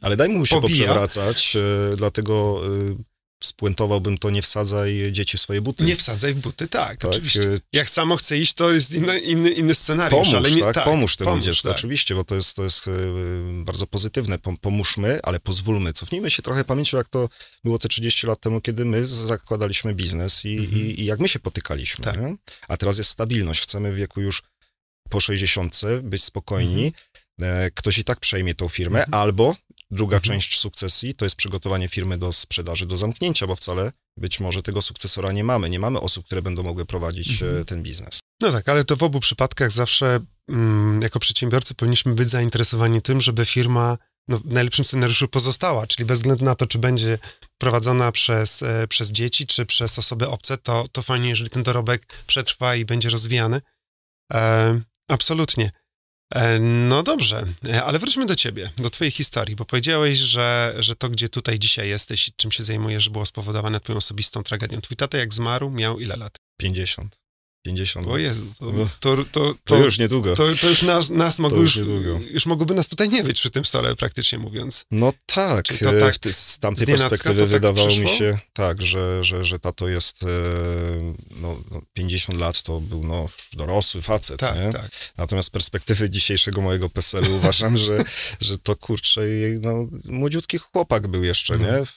Ale 0.01 0.17
daj 0.17 0.29
mu 0.29 0.47
się 0.47 0.61
pobija. 0.61 0.87
poprzewracać, 0.87 1.57
e, 1.57 1.97
dlatego 1.97 2.63
e, 2.67 3.12
spuentowałbym 3.47 4.19
to, 4.19 4.31
nie 4.31 4.43
wsadzaj 4.43 5.09
dzieci 5.13 5.39
w 5.39 5.41
swoje 5.41 5.61
buty. 5.61 5.85
nie 5.85 5.97
wsadzaj 5.97 6.35
w 6.35 6.39
buty, 6.39 6.69
tak, 6.69 6.99
Tak, 7.01 7.11
oczywiście. 7.11 7.43
e, 7.43 7.59
Jak 7.73 7.91
samo 7.91 8.17
chce 8.17 8.39
iść, 8.39 8.55
to 8.55 8.73
jest 8.73 8.95
inny, 8.95 9.19
inny, 9.19 9.51
inny 9.51 9.75
scenariusz. 9.75 10.19
Pomóż, 10.21 10.35
ale 10.35 10.51
nie, 10.51 10.73
tak, 10.73 10.85
pomóż 10.85 11.17
temu 11.17 11.31
pomóż, 11.31 11.45
dziecku, 11.45 11.69
tak. 11.69 11.77
oczywiście, 11.77 12.15
bo 12.15 12.25
to 12.25 12.35
jest, 12.35 12.57
to 12.57 12.65
jest 12.65 12.89
e, 12.89 12.91
bardzo 13.65 13.87
pozytywne. 13.87 14.39
Pom- 14.39 14.57
Pomóżmy, 14.61 15.21
ale 15.23 15.41
pozwólmy. 15.41 15.93
Cofnijmy 15.93 16.31
się 16.31 16.43
trochę 16.43 16.65
pamięcią, 16.65 16.97
jak 16.99 17.09
to 17.09 17.29
było 17.65 17.79
te 17.79 17.89
30 17.89 18.27
lat 18.27 18.41
temu, 18.41 18.61
kiedy 18.61 18.85
my 18.85 19.07
zakładaliśmy 19.07 19.95
biznes 19.95 20.45
i, 20.45 20.59
Mhm. 20.59 20.77
i, 20.87 21.01
i 21.01 21.05
jak 21.05 21.21
my 21.21 21.29
się 21.29 21.39
potykaliśmy. 21.39 22.05
Tak. 22.05 22.19
A 22.69 22.77
teraz 22.77 22.99
jest 22.99 23.11
stabilność. 23.11 23.61
Chcemy 23.63 23.93
w 23.93 23.97
wieku 23.97 24.21
już 24.21 24.43
po 25.11 25.21
60 25.21 25.81
być 26.03 26.25
spokojni. 26.25 26.93
E, 27.43 27.71
Ktoś 27.71 27.99
i 27.99 28.05
tak 28.05 28.21
przejmie 28.21 28.55
tą 28.55 28.69
firmę, 28.69 28.99
Mhm. 29.05 29.23
albo 29.23 29.57
druga 29.93 30.17
Mhm. 30.17 30.23
część 30.23 30.61
sukcesji 30.61 31.15
to 31.15 31.25
jest 31.25 31.37
przygotowanie 31.37 31.89
firmy 31.89 32.19
do 32.19 32.33
sprzedaży, 32.33 32.87
do 32.87 32.97
zamknięcia, 32.97 33.47
bo 33.47 33.57
wcale 33.57 33.93
być 34.17 34.41
może 34.41 34.63
tego 34.63 34.83
sukcesora 34.83 35.33
nie 35.33 35.45
mamy. 35.45 35.71
Nie 35.71 35.79
mamy 35.79 36.01
osób, 36.01 36.27
które 36.27 36.43
będą 36.43 36.63
mogły 36.63 36.85
prowadzić 36.87 37.43
Mhm. 37.43 37.63
e, 37.63 37.65
ten 37.65 37.83
biznes. 37.83 38.21
No 38.41 38.53
tak, 38.53 38.69
ale 38.69 38.85
to 38.85 38.97
w 38.97 39.03
obu 39.03 39.21
przypadkach 39.21 39.73
zawsze 39.73 40.21
mm, 40.49 41.03
jako 41.03 41.19
przedsiębiorcy 41.19 41.75
powinniśmy 41.75 42.15
być 42.15 42.29
zainteresowani 42.31 43.03
tym, 43.03 43.21
żeby 43.21 43.45
firma 43.47 43.99
no, 44.29 44.39
w 44.39 44.47
najlepszym 44.47 44.85
scenariuszu 44.85 45.29
pozostała, 45.29 45.87
czyli 45.87 46.07
bez 46.07 46.19
względu 46.19 46.45
na 46.45 46.55
to, 46.55 46.67
czy 46.67 46.79
będzie 46.79 47.19
prowadzona 47.59 48.13
przez, 48.13 48.63
e, 48.63 48.87
przez 48.89 49.13
dzieci, 49.13 49.47
czy 49.47 49.67
przez 49.67 49.99
osoby 49.99 50.29
obce, 50.29 50.59
to, 50.59 50.85
to 50.93 51.03
fajnie, 51.03 51.29
jeżeli 51.29 51.51
ten 51.51 51.63
dorobek 51.63 52.07
przetrwa 52.27 52.77
i 52.77 52.85
będzie 52.85 53.11
rozwijany. 53.11 53.61
E, 54.33 54.81
absolutnie. 55.09 55.71
E, 56.35 56.59
no 56.59 57.03
dobrze, 57.03 57.47
e, 57.69 57.85
ale 57.85 57.99
wróćmy 57.99 58.27
do 58.27 58.37
ciebie, 58.37 58.71
do 58.77 58.91
twojej 58.91 59.11
historii, 59.11 59.57
bo 59.57 59.65
powiedziałeś, 59.65 60.19
że, 60.19 60.75
że 60.79 60.97
to, 60.97 61.09
gdzie 61.09 61.29
tutaj 61.29 61.59
dzisiaj 61.59 61.89
jesteś 61.89 62.29
i 62.29 62.33
czym 62.37 62.53
się 62.53 62.63
zajmujesz, 62.63 63.09
było 63.09 63.27
spowodowane 63.27 63.81
twoją 63.81 63.97
osobistą 63.97 64.43
tragedią. 64.43 64.81
Twój 64.81 64.97
tata 64.97 65.19
jak 65.19 65.35
zmarł, 65.35 65.71
miał 65.71 66.01
ile 66.01 66.17
lat? 66.17 66.37
50. 66.57 67.22
50. 67.63 68.07
O 68.07 68.19
Jezu, 68.19 68.45
to, 68.59 68.73
No. 68.73 68.89
to, 69.01 69.17
to, 69.17 69.25
to, 69.33 69.55
To 69.65 69.77
już 69.77 69.99
niedługo. 69.99 70.37
to, 70.37 70.47
to 70.61 70.69
już 70.69 70.83
nas, 70.83 71.11
nas 71.11 71.39
mogło 71.39 71.59
już 71.61 71.77
już, 72.31 72.47
mogłoby 72.47 72.75
nas 72.75 72.89
tutaj 72.89 73.09
nie 73.09 73.25
być 73.25 73.41
przy 73.41 73.51
tym 73.51 73.65
stole, 73.65 73.97
praktycznie 73.97 74.39
mówiąc. 74.39 74.85
No 74.91 75.13
tak, 75.27 75.65
to 75.79 75.93
tak 76.01 76.15
w 76.15 76.33
z 76.33 76.59
tamtej 76.59 76.87
perspektywy 76.87 77.35
to 77.35 77.41
tak 77.41 77.49
wydawało 77.49 77.89
mi 77.89 78.09
się 78.09 78.39
tak, 78.53 78.83
że, 78.83 79.25
że, 79.25 79.45
że 79.45 79.59
tato 79.59 79.89
jest 79.89 80.23
e, 80.23 80.27
no, 81.41 81.57
no, 81.71 81.83
50 81.93 82.39
lat, 82.39 82.63
to 82.63 82.81
był 82.81 83.05
no, 83.05 83.29
dorosły 83.53 84.03
facet, 84.03 84.41
Tak, 84.41 84.57
nie? 84.57 84.73
tak. 84.73 84.91
Natomiast 85.17 85.49
z 85.49 85.51
perspektywy 85.51 86.11
dzisiejszego 86.11 86.61
mojego 86.61 86.89
PESEL-u 86.89 87.37
uważam, 87.43 87.77
że, 87.77 88.05
że 88.41 88.59
to 88.59 88.77
kurczę, 88.77 89.21
no, 89.61 89.89
młodziutki 90.05 90.59
chłopak 90.59 91.09
był 91.09 91.25
jeszcze, 91.25 91.55
Mhm. 91.55 91.75
nie? 91.81 91.87
W, 91.87 91.97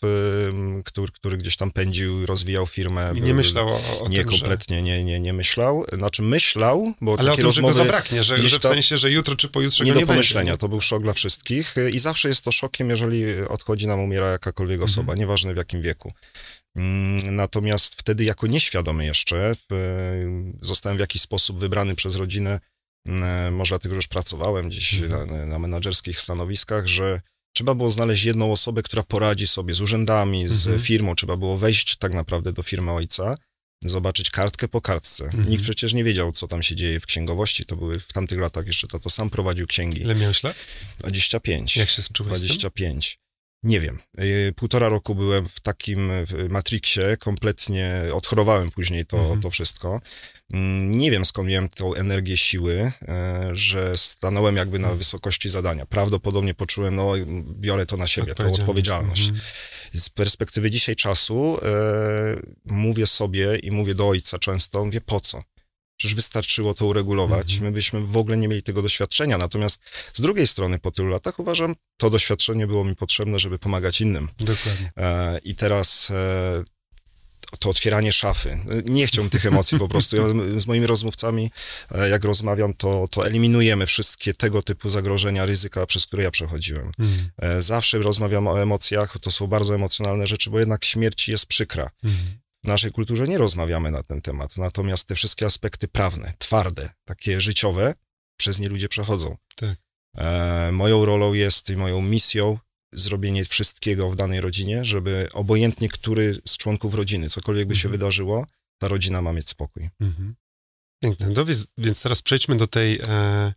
em, 0.49 0.83
który, 0.83 1.11
który 1.11 1.37
gdzieś 1.37 1.55
tam 1.57 1.71
pędził, 1.71 2.25
rozwijał 2.25 2.67
firmę. 2.67 3.11
I 3.15 3.17
był- 3.17 3.27
nie 3.27 3.33
myślał 3.33 3.67
o, 3.69 3.99
o 3.99 4.07
nie, 4.07 4.17
tym, 4.23 4.31
że... 4.31 4.37
kompletnie 4.39 4.81
nie, 4.81 5.03
nie, 5.03 5.19
nie 5.19 5.33
myślał. 5.33 5.54
Znaczy 5.93 6.21
myślał, 6.21 6.93
bo 7.01 7.15
Ale 7.19 7.31
o 7.31 7.33
takie 7.35 7.41
tym, 7.43 7.51
że 7.51 7.61
go 7.61 7.73
zabraknie, 7.73 8.23
że, 8.23 8.37
że 8.37 8.59
w 8.59 8.61
tam- 8.61 8.71
sensie, 8.71 8.97
że 8.97 9.11
jutro 9.11 9.35
czy 9.35 9.49
pojutrze 9.49 9.83
nie 9.85 9.91
go 9.91 9.93
do 9.93 9.99
nie 9.99 10.05
pomyślenia, 10.07 10.51
będzie. 10.51 10.59
to 10.61 10.69
był 10.69 10.81
szok 10.81 11.03
dla 11.03 11.13
wszystkich 11.13 11.75
i 11.93 11.99
zawsze 11.99 12.27
jest 12.29 12.43
to 12.43 12.51
szokiem, 12.51 12.89
jeżeli 12.89 13.23
odchodzi 13.49 13.87
nam, 13.87 13.99
umiera 13.99 14.31
jakakolwiek 14.31 14.75
Mhm. 14.75 14.89
osoba, 14.89 15.15
nieważne 15.15 15.53
w 15.53 15.57
jakim 15.57 15.81
wieku. 15.81 16.13
Mm, 16.75 17.35
Natomiast 17.35 17.95
wtedy 17.95 18.23
jako 18.23 18.47
nieświadomy 18.47 19.05
jeszcze 19.05 19.55
w, 19.69 20.53
zostałem 20.61 20.97
w 20.97 20.99
jakiś 21.01 21.21
sposób 21.21 21.59
wybrany 21.59 21.95
przez 21.95 22.15
rodzinę, 22.15 22.59
mm, 23.07 23.55
może 23.55 23.69
dlatego, 23.69 23.95
że 23.95 23.97
już 23.97 24.07
pracowałem 24.07 24.69
gdzieś 24.69 24.93
Mhm. 25.01 25.29
na, 25.29 25.45
na 25.45 25.59
menadżerskich 25.59 26.19
stanowiskach, 26.19 26.87
że 26.87 27.21
trzeba 27.55 27.75
było 27.75 27.89
znaleźć 27.89 28.23
jedną 28.23 28.51
osobę, 28.51 28.83
która 28.83 29.03
poradzi 29.03 29.47
sobie 29.47 29.73
z 29.73 29.81
urzędami, 29.81 30.47
z 30.47 30.67
Mhm. 30.67 30.83
firmą, 30.85 31.15
trzeba 31.15 31.37
było 31.37 31.57
wejść 31.57 31.95
tak 31.95 32.13
naprawdę 32.13 32.53
do 32.53 32.63
firmy 32.63 32.91
ojca, 32.91 33.37
zobaczyć 33.89 34.29
kartkę 34.29 34.67
po 34.67 34.81
kartce. 34.81 35.23
Mhm. 35.25 35.49
Nikt 35.49 35.63
przecież 35.63 35.93
nie 35.93 36.03
wiedział, 36.03 36.31
co 36.31 36.47
tam 36.47 36.63
się 36.63 36.75
dzieje 36.75 36.99
w 36.99 37.05
księgowości, 37.05 37.65
to 37.65 37.75
były 37.75 37.99
w 37.99 38.07
tamtych 38.13 38.39
latach 38.39 38.67
jeszcze, 38.67 38.87
to, 38.87 38.99
to 38.99 39.09
sam 39.09 39.29
prowadził 39.29 39.67
księgi. 39.67 40.01
Ile 40.01 40.15
miałeś 40.15 40.43
lat? 40.43 40.55
25. 40.99 41.77
Jak 41.77 41.89
się 41.89 41.95
czułeś 41.95 42.37
z 42.37 42.41
tym? 42.41 42.47
25. 42.47 43.19
Nie 43.63 43.79
wiem. 43.79 43.99
Y, 44.19 44.53
Półtora 44.55 44.89
roku 44.89 45.15
byłem 45.15 45.49
w 45.49 45.59
takim 45.59 46.11
w 46.25 46.47
Matrixie, 46.49 47.17
kompletnie 47.17 47.91
odchorowałem 48.13 48.71
później 48.71 49.05
to, 49.05 49.17
Mhm. 49.17 49.41
to 49.41 49.49
wszystko. 49.49 50.01
Mm, 50.53 50.91
Nie 50.91 51.11
wiem 51.11 51.25
skąd 51.25 51.49
miałem 51.49 51.69
tą 51.69 51.93
energię 51.93 52.37
siły, 52.37 52.91
e, 53.01 53.49
że 53.53 53.97
stanąłem 53.97 54.55
jakby 54.55 54.79
na 54.79 54.87
Mhm. 54.87 54.97
wysokości 54.97 55.49
zadania. 55.49 55.85
Prawdopodobnie 55.85 56.53
poczułem, 56.53 56.95
no 56.95 57.13
biorę 57.59 57.85
to 57.85 57.97
na 57.97 58.07
siebie, 58.07 58.35
tą 58.35 58.51
odpowiedzialność. 58.51 59.21
Mhm. 59.21 59.41
Z 59.95 60.09
perspektywy 60.09 60.71
dzisiaj 60.71 60.95
czasu 60.95 61.57
e, 61.61 62.41
mówię 62.65 63.07
sobie 63.07 63.55
i 63.55 63.71
mówię 63.71 63.95
do 63.95 64.07
ojca 64.07 64.39
często, 64.39 64.85
mówię 64.85 65.01
po 65.01 65.19
co? 65.19 65.43
Przecież 65.97 66.15
wystarczyło 66.15 66.73
to 66.73 66.85
uregulować. 66.85 67.53
Mhm. 67.53 67.63
My 67.63 67.71
byśmy 67.71 68.01
w 68.01 68.17
ogóle 68.17 68.37
nie 68.37 68.47
mieli 68.47 68.63
tego 68.63 68.81
doświadczenia. 68.81 69.37
Natomiast 69.37 69.81
z 70.13 70.21
drugiej 70.21 70.47
strony, 70.47 70.79
po 70.79 70.91
tylu 70.91 71.07
latach, 71.07 71.39
uważam, 71.39 71.75
to 71.97 72.09
doświadczenie 72.09 72.67
było 72.67 72.83
mi 72.83 72.95
potrzebne, 72.95 73.39
żeby 73.39 73.59
pomagać 73.59 74.01
innym. 74.01 74.29
Dokładnie. 74.39 74.91
E, 74.97 75.39
I 75.43 75.55
teraz 75.55 76.11
e, 76.11 76.63
to 77.59 77.69
otwieranie 77.69 78.13
szafy. 78.13 78.59
Nie 78.85 79.07
chciałbym 79.07 79.29
tych 79.29 79.45
emocji 79.45 79.79
po 79.79 79.87
prostu. 79.87 80.15
Ja 80.15 80.23
z- 80.59 80.67
moimi 80.67 80.87
rozmówcami, 80.87 81.51
e, 81.91 82.09
jak 82.09 82.23
rozmawiam, 82.23 82.73
to, 82.73 83.07
to 83.11 83.27
eliminujemy 83.27 83.85
wszystkie 83.85 84.33
tego 84.33 84.63
typu 84.63 84.89
zagrożenia, 84.89 85.45
ryzyka, 85.45 85.85
przez 85.85 86.05
które 86.07 86.23
ja 86.23 86.31
przechodziłem. 86.31 86.91
Mhm. 86.99 87.61
Zawsze 87.61 87.97
rozmawiam 87.97 88.47
o 88.47 88.61
emocjach, 88.61 89.19
to 89.19 89.31
są 89.31 89.47
bardzo 89.47 89.75
emocjonalne 89.75 90.27
rzeczy, 90.27 90.49
bo 90.49 90.59
jednak 90.59 90.85
śmierć 90.85 91.27
jest 91.27 91.45
przykra. 91.45 91.89
Mhm. 92.03 92.37
W 92.63 92.67
naszej 92.67 92.91
kulturze 92.91 93.27
nie 93.27 93.37
rozmawiamy 93.37 93.91
na 93.91 94.03
ten 94.03 94.21
temat, 94.21 94.57
natomiast 94.57 95.07
te 95.07 95.15
wszystkie 95.15 95.45
aspekty 95.45 95.87
prawne, 95.87 96.33
twarde, 96.37 96.89
takie 97.05 97.41
życiowe, 97.41 97.93
przez 98.37 98.59
nie 98.59 98.69
ludzie 98.69 98.89
przechodzą. 98.89 99.37
Tak. 99.55 99.75
E, 100.17 100.69
moją 100.71 101.05
rolą 101.05 101.33
jest 101.33 101.69
i 101.69 101.77
moją 101.77 102.01
misją 102.01 102.57
zrobienie 102.95 103.45
wszystkiego 103.45 104.09
w 104.09 104.15
danej 104.15 104.41
rodzinie, 104.41 104.85
żeby 104.85 105.29
obojętnie 105.33 105.89
który 105.89 106.41
z 106.47 106.57
członków 106.57 106.95
rodziny, 106.95 107.29
cokolwiek 107.29 107.67
by 107.67 107.75
się 107.75 107.87
Mhm. 107.87 107.91
wydarzyło, 107.91 108.47
ta 108.81 108.87
rodzina 108.87 109.21
ma 109.21 109.33
mieć 109.33 109.49
spokój. 109.49 109.89
Mhm. 109.99 110.35
Piękne. 111.03 111.29
No 111.29 111.45
więc, 111.45 111.67
więc 111.77 112.01
teraz 112.01 112.21
przejdźmy 112.21 112.57
do 112.57 112.67
tej, 112.67 112.99
e, 113.07 113.53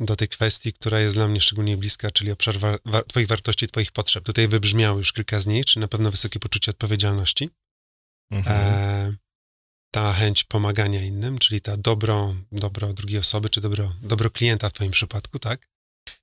do 0.00 0.16
tej 0.16 0.28
kwestii, 0.28 0.72
która 0.72 1.00
jest 1.00 1.16
dla 1.16 1.28
mnie 1.28 1.40
szczególnie 1.40 1.76
bliska, 1.76 2.10
czyli 2.10 2.30
obszar 2.30 2.58
wa- 2.58 2.78
wa- 2.84 3.02
twoich 3.02 3.26
wartości, 3.26 3.66
twoich 3.68 3.92
potrzeb. 3.92 4.24
Tutaj 4.24 4.48
wybrzmiało 4.48 4.98
już 4.98 5.12
kilka 5.12 5.40
z 5.40 5.46
nich, 5.46 5.64
czy 5.66 5.80
na 5.80 5.88
pewno 5.88 6.10
wysokie 6.10 6.40
poczucie 6.40 6.70
odpowiedzialności, 6.70 7.50
Mhm. 8.32 8.56
e, 8.56 9.16
ta 9.94 10.12
chęć 10.12 10.44
pomagania 10.44 11.04
innym, 11.04 11.38
czyli 11.38 11.60
ta 11.60 11.76
dobro, 11.76 12.34
dobro 12.52 12.92
drugiej 12.92 13.18
osoby, 13.18 13.50
czy 13.50 13.60
dobro, 13.60 13.94
dobro 14.02 14.30
klienta 14.30 14.68
w 14.70 14.72
twoim 14.72 14.90
przypadku, 14.90 15.38
tak? 15.38 15.68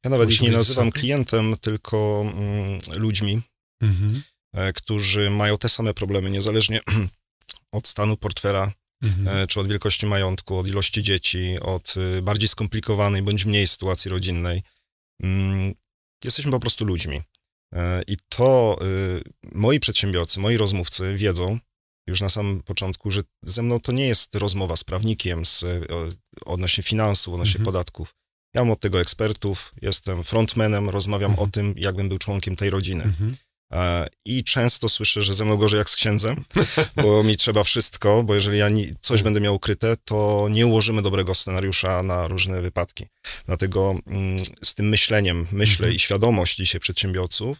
Ja 0.04 0.10
nawet 0.10 0.32
ich 0.32 0.42
nie 0.42 0.52
nazywam 0.52 0.92
klientem, 0.92 1.56
tylko 1.62 2.26
mm, 2.34 2.80
ludźmi, 2.96 3.42
Mhm. 3.84 4.24
e, 4.56 4.74
którzy 4.74 5.30
mają 5.30 5.58
te 5.58 5.70
same 5.70 5.94
problemy, 5.94 6.32
niezależnie 6.32 6.80
od 7.78 7.88
stanu 7.88 8.18
portfela, 8.18 8.72
Mhm. 9.04 9.28
e, 9.38 9.48
czy 9.48 9.60
od 9.60 9.68
wielkości 9.68 10.06
majątku, 10.06 10.58
od 10.58 10.68
ilości 10.68 11.04
dzieci, 11.04 11.60
od 11.62 11.94
y, 12.18 12.22
bardziej 12.22 12.48
skomplikowanej 12.50 13.22
bądź 13.22 13.46
mniej 13.46 13.68
sytuacji 13.68 14.10
rodzinnej. 14.12 14.64
Mm, 15.24 15.74
Jesteśmy 16.24 16.52
po 16.52 16.60
prostu 16.60 16.86
ludźmi. 16.86 17.22
E, 17.76 18.02
I 18.08 18.18
to 18.30 18.80
y, 18.82 19.24
moi 19.52 19.80
przedsiębiorcy, 19.80 20.40
moi 20.40 20.58
rozmówcy 20.58 21.16
wiedzą 21.16 21.60
już 22.08 22.22
na 22.22 22.30
samym 22.30 22.64
początku, 22.64 23.12
że 23.12 23.24
ze 23.44 23.64
mną 23.64 23.80
to 23.80 23.92
nie 23.92 24.08
jest 24.08 24.36
rozmowa 24.36 24.76
z 24.76 24.84
prawnikiem 24.84 25.46
z, 25.46 25.66
odnośnie 26.46 26.84
finansów, 26.84 27.34
odnośnie 27.34 27.60
Mhm. 27.60 27.66
podatków. 27.66 28.16
Ja 28.54 28.62
mam 28.62 28.72
od 28.72 28.80
tego 28.80 29.02
ekspertów, 29.02 29.72
jestem 29.82 30.24
frontmanem, 30.24 30.90
rozmawiam 30.90 31.32
Mhm. 31.32 31.50
o 31.50 31.52
tym, 31.52 31.74
jakbym 31.78 32.10
był 32.10 32.18
członkiem 32.18 32.56
tej 32.56 32.70
rodziny. 32.70 33.04
Mhm. 33.04 33.36
E, 33.74 34.08
I 34.26 34.44
często 34.44 34.90
słyszę, 34.90 35.22
że 35.22 35.34
ze 35.34 35.46
mną 35.46 35.58
gorzej 35.58 35.78
jak 35.78 35.90
z 35.90 35.96
księdzem, 35.96 36.44
bo 37.04 37.24
mi 37.24 37.38
trzeba 37.38 37.64
wszystko, 37.64 38.24
bo 38.24 38.36
jeżeli 38.36 38.58
ja 38.58 38.68
coś 39.02 39.22
będę 39.24 39.42
miał 39.42 39.56
ukryte, 39.56 39.98
to 40.06 40.48
nie 40.52 40.68
ułożymy 40.68 41.02
dobrego 41.02 41.36
scenariusza 41.36 42.04
na 42.04 42.28
różne 42.28 42.62
wypadki. 42.62 43.06
Dlatego 43.46 43.96
mm, 44.08 44.38
z 44.64 44.76
tym 44.76 44.90
myśleniem 44.90 45.48
myślę 45.52 45.84
Mhm. 45.86 45.96
i 45.96 46.00
świadomość 46.00 46.56
dzisiaj 46.58 46.82
przedsiębiorców, 46.82 47.58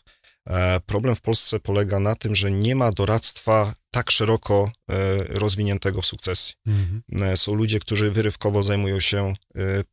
problem 0.86 1.16
w 1.16 1.22
Polsce 1.22 1.60
polega 1.60 2.00
na 2.00 2.16
tym, 2.16 2.36
że 2.36 2.52
nie 2.52 2.76
ma 2.76 2.92
doradztwa 2.92 3.74
tak 3.92 4.12
szeroko 4.12 4.72
e, 4.90 5.24
rozwiniętego 5.24 6.02
w 6.02 6.06
sukcesji. 6.06 6.56
Mhm. 6.68 7.24
E, 7.24 7.38
są 7.38 7.54
ludzie, 7.54 7.80
którzy 7.80 8.12
wyrywkowo 8.12 8.64
zajmują 8.64 9.00
się 9.00 9.34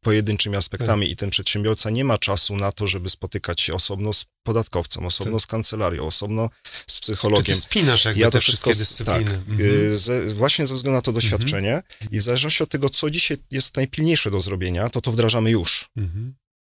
pojedynczymi 0.00 0.56
aspektami 0.56 1.06
tak. 1.06 1.12
i 1.12 1.16
ten 1.16 1.30
przedsiębiorca 1.30 1.90
nie 1.90 2.04
ma 2.04 2.18
czasu 2.18 2.56
na 2.56 2.72
to, 2.72 2.86
żeby 2.86 3.08
spotykać 3.08 3.60
się 3.60 3.74
osobno 3.74 4.12
z 4.12 4.26
podatkowcem, 4.42 5.06
osobno 5.06 5.32
tak. 5.32 5.42
z 5.42 5.46
kancelarią, 5.46 6.06
osobno 6.06 6.50
z 6.86 7.00
psychologiem. 7.00 7.44
Ty, 7.44 7.52
ty 7.52 7.60
spinasz 7.60 8.04
jakby 8.04 8.20
ja 8.20 8.30
to 8.30 8.40
wszystkie 8.40 8.74
dyscypliny. 8.74 9.24
Tak, 9.24 9.34
mhm. 9.34 9.96
ze, 9.96 10.26
właśnie 10.26 10.66
ze 10.66 10.74
względu 10.74 10.96
na 10.96 11.02
to 11.02 11.12
doświadczenie 11.12 11.74
mhm. 11.74 12.10
i 12.10 12.18
w 12.18 12.22
zależności 12.22 12.62
od 12.62 12.70
tego, 12.70 12.88
co 12.88 13.10
dzisiaj 13.10 13.36
jest 13.50 13.76
najpilniejsze 13.76 14.30
do 14.30 14.40
zrobienia, 14.40 14.90
to 14.90 15.00
to 15.00 15.12
wdrażamy 15.12 15.50
już. 15.50 15.90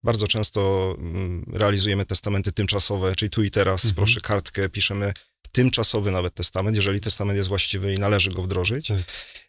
Bardzo 0.05 0.27
często 0.27 0.95
mm, 0.99 1.45
realizujemy 1.53 2.05
testamenty 2.05 2.53
tymczasowe, 2.53 3.15
czyli 3.17 3.31
tu 3.31 3.43
i 3.43 3.51
teraz, 3.51 3.85
mhm. 3.85 3.97
proszę 3.97 4.21
kartkę, 4.21 4.69
piszemy 4.69 5.13
tymczasowy 5.53 6.11
nawet 6.11 6.35
testament, 6.35 6.77
jeżeli 6.77 7.01
testament 7.01 7.37
jest 7.37 7.49
właściwy 7.49 7.93
i 7.93 7.99
należy 7.99 8.31
go 8.31 8.43
wdrożyć. 8.43 8.89
Tak. 8.89 8.99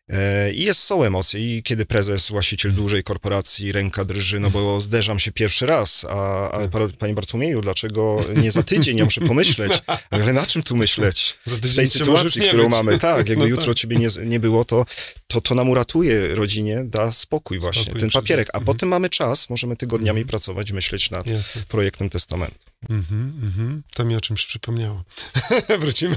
E, 0.09 0.53
I 0.53 0.63
jest, 0.63 0.83
są 0.83 1.03
emocje 1.03 1.57
i 1.57 1.63
kiedy 1.63 1.85
prezes, 1.85 2.29
właściciel 2.29 2.73
dużej 2.73 3.03
korporacji, 3.03 3.71
ręka 3.71 4.05
drży, 4.05 4.39
no 4.39 4.49
bo 4.49 4.81
zderzam 4.81 5.19
się 5.19 5.31
pierwszy 5.31 5.65
raz, 5.65 6.05
a, 6.09 6.51
a 6.51 6.67
tak. 6.67 6.91
panie 6.99 7.13
Bartłomieju, 7.13 7.61
dlaczego 7.61 8.17
nie 8.35 8.51
za 8.51 8.63
tydzień, 8.63 8.97
ja 8.97 9.03
muszę 9.03 9.21
pomyśleć, 9.21 9.71
ale 10.09 10.33
na 10.33 10.45
czym 10.45 10.63
tu 10.63 10.75
myśleć? 10.75 11.39
W 11.45 11.75
tej 11.75 11.87
sytuacji, 11.87 12.41
którą 12.41 12.69
mamy, 12.69 12.99
tak, 12.99 13.29
jakby 13.29 13.43
no 13.43 13.49
jutro 13.49 13.65
tak. 13.65 13.75
ciebie 13.75 13.97
nie, 13.97 14.07
nie 14.25 14.39
było, 14.39 14.65
to, 14.65 14.85
to 15.27 15.41
to 15.41 15.55
nam 15.55 15.69
uratuje 15.69 16.35
rodzinie, 16.35 16.83
da 16.83 17.11
spokój 17.11 17.59
właśnie, 17.59 17.81
spokój 17.81 18.01
ten 18.01 18.09
papierek, 18.09 18.47
a 18.53 18.57
mhm. 18.57 18.65
potem 18.65 18.89
mamy 18.89 19.09
czas, 19.09 19.49
możemy 19.49 19.75
tygodniami 19.75 20.21
mhm. 20.21 20.29
pracować, 20.29 20.71
myśleć 20.71 21.11
nad 21.11 21.27
Jasne. 21.27 21.61
projektem 21.67 22.09
testamentu. 22.09 22.65
Mhm, 22.89 23.33
mhm. 23.43 23.83
To 23.93 24.05
mi 24.05 24.15
o 24.15 24.21
czymś 24.21 24.45
przypomniało. 24.45 25.03
Wrócimy 25.79 26.15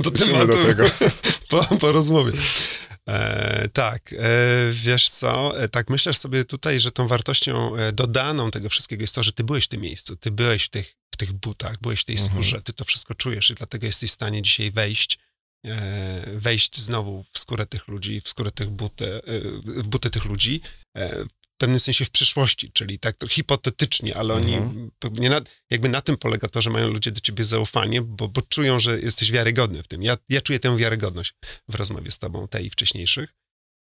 do 0.00 0.10
Wrócimy 0.10 0.26
tematu 0.26 0.46
do 0.46 0.64
tego. 0.64 0.84
po, 1.50 1.64
po 1.76 1.92
rozmowie. 1.92 2.32
E, 3.08 3.68
tak, 3.68 4.12
e, 4.12 4.16
wiesz 4.72 5.08
co, 5.08 5.60
e, 5.60 5.68
tak 5.68 5.90
myślę 5.90 6.14
sobie 6.14 6.44
tutaj, 6.44 6.80
że 6.80 6.92
tą 6.92 7.08
wartością 7.08 7.76
e, 7.76 7.92
dodaną 7.92 8.50
tego 8.50 8.68
wszystkiego 8.68 9.02
jest 9.02 9.14
to, 9.14 9.22
że 9.22 9.32
ty 9.32 9.44
byłeś 9.44 9.64
w 9.64 9.68
tym 9.68 9.80
miejscu, 9.80 10.16
ty 10.16 10.30
byłeś 10.30 10.64
w 10.64 10.68
tych, 10.68 10.96
w 11.14 11.16
tych 11.16 11.32
butach, 11.32 11.80
byłeś 11.80 12.00
w 12.00 12.04
tej 12.04 12.16
mhm. 12.16 12.30
skórze, 12.30 12.62
ty 12.62 12.72
to 12.72 12.84
wszystko 12.84 13.14
czujesz 13.14 13.50
i 13.50 13.54
dlatego 13.54 13.86
jesteś 13.86 14.10
w 14.10 14.14
stanie 14.14 14.42
dzisiaj 14.42 14.70
wejść, 14.70 15.18
e, 15.66 16.22
wejść 16.36 16.80
znowu 16.80 17.24
w 17.32 17.38
skórę 17.38 17.66
tych 17.66 17.88
ludzi, 17.88 18.20
w 18.20 18.28
skórę 18.28 18.50
tych 18.50 18.70
buty, 18.70 19.14
e, 19.14 19.40
w 19.82 19.88
buty 19.88 20.10
tych 20.10 20.24
ludzi, 20.24 20.60
pewnym 21.62 21.80
sensie 21.80 22.04
w 22.04 22.10
przyszłości, 22.10 22.70
czyli 22.72 22.98
tak 22.98 23.16
hipotetycznie, 23.28 24.16
ale 24.16 24.34
oni, 24.34 24.54
mhm. 24.54 24.90
nie 25.12 25.30
na, 25.30 25.40
jakby 25.70 25.88
na 25.88 26.00
tym 26.00 26.16
polega 26.16 26.48
to, 26.48 26.62
że 26.62 26.70
mają 26.70 26.88
ludzie 26.88 27.10
do 27.10 27.20
ciebie 27.20 27.44
zaufanie, 27.44 28.02
bo, 28.02 28.28
bo 28.28 28.42
czują, 28.42 28.80
że 28.80 29.00
jesteś 29.00 29.32
wiarygodny 29.32 29.82
w 29.82 29.88
tym. 29.88 30.02
Ja, 30.02 30.16
ja 30.28 30.40
czuję 30.40 30.60
tę 30.60 30.76
wiarygodność 30.76 31.34
w 31.68 31.74
rozmowie 31.74 32.10
z 32.10 32.18
tobą, 32.18 32.48
tej 32.48 32.66
i 32.66 32.70
wcześniejszych. 32.70 33.34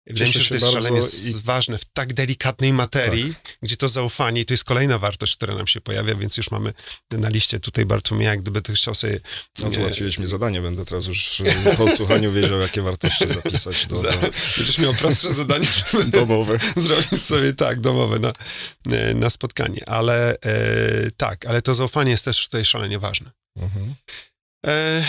Wydaje 0.06 0.26
mi 0.26 0.34
się, 0.34 0.40
że 0.40 0.48
to 0.48 0.54
jest 0.54 0.72
szalenie 0.72 1.00
i... 1.00 1.42
ważne 1.44 1.78
w 1.78 1.84
tak 1.84 2.12
delikatnej 2.12 2.72
materii, 2.72 3.34
tak. 3.34 3.56
gdzie 3.62 3.76
to 3.76 3.88
zaufanie, 3.88 4.40
i 4.40 4.44
to 4.44 4.54
jest 4.54 4.64
kolejna 4.64 4.98
wartość, 4.98 5.36
która 5.36 5.54
nam 5.54 5.66
się 5.66 5.80
pojawia, 5.80 6.14
więc 6.14 6.36
już 6.36 6.50
mamy 6.50 6.72
na 7.10 7.28
liście 7.28 7.60
tutaj 7.60 7.86
Bartłomieja, 7.86 8.30
jak 8.30 8.40
gdyby 8.40 8.62
to 8.62 8.72
chciał 8.72 8.94
sobie... 8.94 9.20
No 9.62 9.70
to 9.70 9.80
ułatwiłeś 9.80 10.18
mi 10.18 10.26
zadanie, 10.26 10.60
będę 10.60 10.84
teraz 10.84 11.06
już 11.06 11.42
po 11.76 11.84
odsłuchaniu 11.84 12.32
wiedział, 12.32 12.60
jakie 12.60 12.82
wartości 12.82 13.28
zapisać. 13.28 13.86
Do, 13.86 13.96
Za, 13.96 14.12
Będziesz 14.56 14.78
miał 14.78 14.94
prostsze 14.94 15.32
zadanie, 15.32 15.66
domowe. 16.06 16.58
zrobić 16.76 17.24
sobie 17.24 17.52
tak, 17.52 17.80
domowe 17.80 18.18
na, 18.18 18.32
na 19.14 19.30
spotkanie, 19.30 19.88
ale 19.88 20.40
e, 20.40 21.10
tak, 21.16 21.46
ale 21.46 21.62
to 21.62 21.74
zaufanie 21.74 22.10
jest 22.10 22.24
też 22.24 22.44
tutaj 22.44 22.64
szalenie 22.64 22.98
ważne. 22.98 23.30
Mhm. 23.56 23.94
E, 24.66 25.04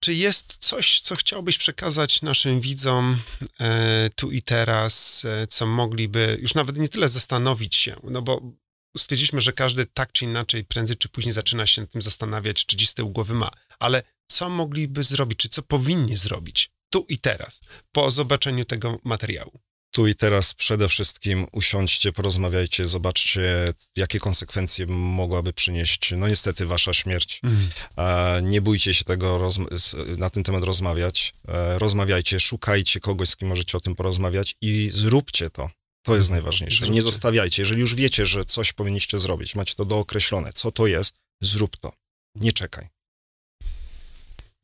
czy 0.00 0.14
jest 0.14 0.56
coś, 0.60 1.00
co 1.00 1.16
chciałbyś 1.16 1.58
przekazać 1.58 2.22
naszym 2.22 2.60
widzom 2.60 3.18
e, 3.60 4.10
tu 4.16 4.30
i 4.30 4.42
teraz, 4.42 5.24
e, 5.24 5.46
co 5.46 5.66
mogliby 5.66 6.38
już 6.40 6.54
nawet 6.54 6.76
nie 6.76 6.88
tyle 6.88 7.08
zastanowić 7.08 7.76
się, 7.76 8.00
no 8.02 8.22
bo 8.22 8.42
stwierdziliśmy, 8.96 9.40
że 9.40 9.52
każdy 9.52 9.86
tak 9.86 10.12
czy 10.12 10.24
inaczej, 10.24 10.64
prędzej 10.64 10.96
czy 10.96 11.08
później 11.08 11.32
zaczyna 11.32 11.66
się 11.66 11.86
tym 11.86 12.02
zastanawiać, 12.02 12.66
czy 12.66 12.76
dziś 12.76 12.88
z 12.88 12.94
tyłu 12.94 13.10
głowy 13.10 13.34
ma, 13.34 13.50
ale 13.78 14.02
co 14.32 14.50
mogliby 14.50 15.04
zrobić, 15.04 15.38
czy 15.38 15.48
co 15.48 15.62
powinni 15.62 16.16
zrobić 16.16 16.70
tu 16.90 17.06
i 17.08 17.18
teraz, 17.18 17.60
po 17.92 18.10
zobaczeniu 18.10 18.64
tego 18.64 18.98
materiału? 19.04 19.60
Tu 19.90 20.06
i 20.06 20.14
teraz 20.14 20.54
przede 20.54 20.88
wszystkim 20.88 21.46
usiądźcie, 21.52 22.12
porozmawiajcie, 22.12 22.86
zobaczcie, 22.86 23.72
jakie 23.96 24.20
konsekwencje 24.20 24.86
mogłaby 24.86 25.52
przynieść, 25.52 26.12
no 26.16 26.28
niestety, 26.28 26.66
wasza 26.66 26.94
śmierć. 26.94 27.40
Mm. 27.44 28.50
Nie 28.50 28.60
bójcie 28.60 28.94
się 28.94 29.04
tego 29.04 29.48
na 30.16 30.30
ten 30.30 30.42
temat 30.42 30.64
rozmawiać. 30.64 31.34
E, 31.48 31.78
rozmawiajcie, 31.78 32.40
szukajcie 32.40 33.00
kogoś, 33.00 33.28
z 33.28 33.36
kim 33.36 33.48
możecie 33.48 33.78
o 33.78 33.80
tym 33.80 33.94
porozmawiać 33.94 34.56
i 34.60 34.90
zróbcie 34.92 35.50
to. 35.50 35.70
To 36.02 36.16
jest 36.16 36.28
mm. 36.28 36.36
najważniejsze. 36.36 36.78
Zróbcie. 36.78 36.94
Nie 36.94 37.02
zostawiajcie. 37.02 37.62
Jeżeli 37.62 37.80
już 37.80 37.94
wiecie, 37.94 38.26
że 38.26 38.44
coś 38.44 38.72
powinniście 38.72 39.18
zrobić, 39.18 39.54
macie 39.54 39.74
to 39.74 39.84
dookreślone, 39.84 40.52
co 40.52 40.72
to 40.72 40.86
jest, 40.86 41.14
zrób 41.40 41.76
to. 41.76 41.92
Nie 42.34 42.52
czekaj. 42.52 42.88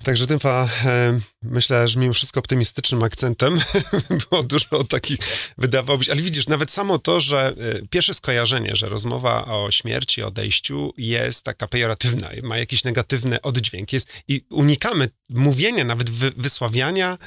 Także 0.04 0.26
tym 0.26 0.38
e, 0.44 1.20
myślę, 1.42 1.88
że 1.88 2.00
mimo 2.00 2.12
wszystko 2.12 2.40
optymistycznym 2.40 3.02
akcentem 3.02 3.60
było 4.30 4.42
dużo 4.42 4.84
takich, 4.84 5.18
wydawałoby 5.58 6.04
się, 6.04 6.12
ale 6.12 6.22
widzisz, 6.22 6.46
nawet 6.46 6.70
samo 6.70 6.98
to, 6.98 7.20
że 7.20 7.54
e, 7.58 7.86
pierwsze 7.90 8.14
skojarzenie, 8.14 8.76
że 8.76 8.86
rozmowa 8.86 9.44
o 9.44 9.70
śmierci, 9.70 10.22
odejściu 10.22 10.92
jest 10.98 11.44
taka 11.44 11.68
pejoratywna, 11.68 12.30
ma 12.42 12.58
jakiś 12.58 12.84
negatywny 12.84 13.42
oddźwięk 13.42 13.92
jest 13.92 14.08
i 14.28 14.44
unikamy 14.50 15.08
mówienia, 15.28 15.84
nawet 15.84 16.10
wy, 16.10 16.32
wysławiania 16.36 17.18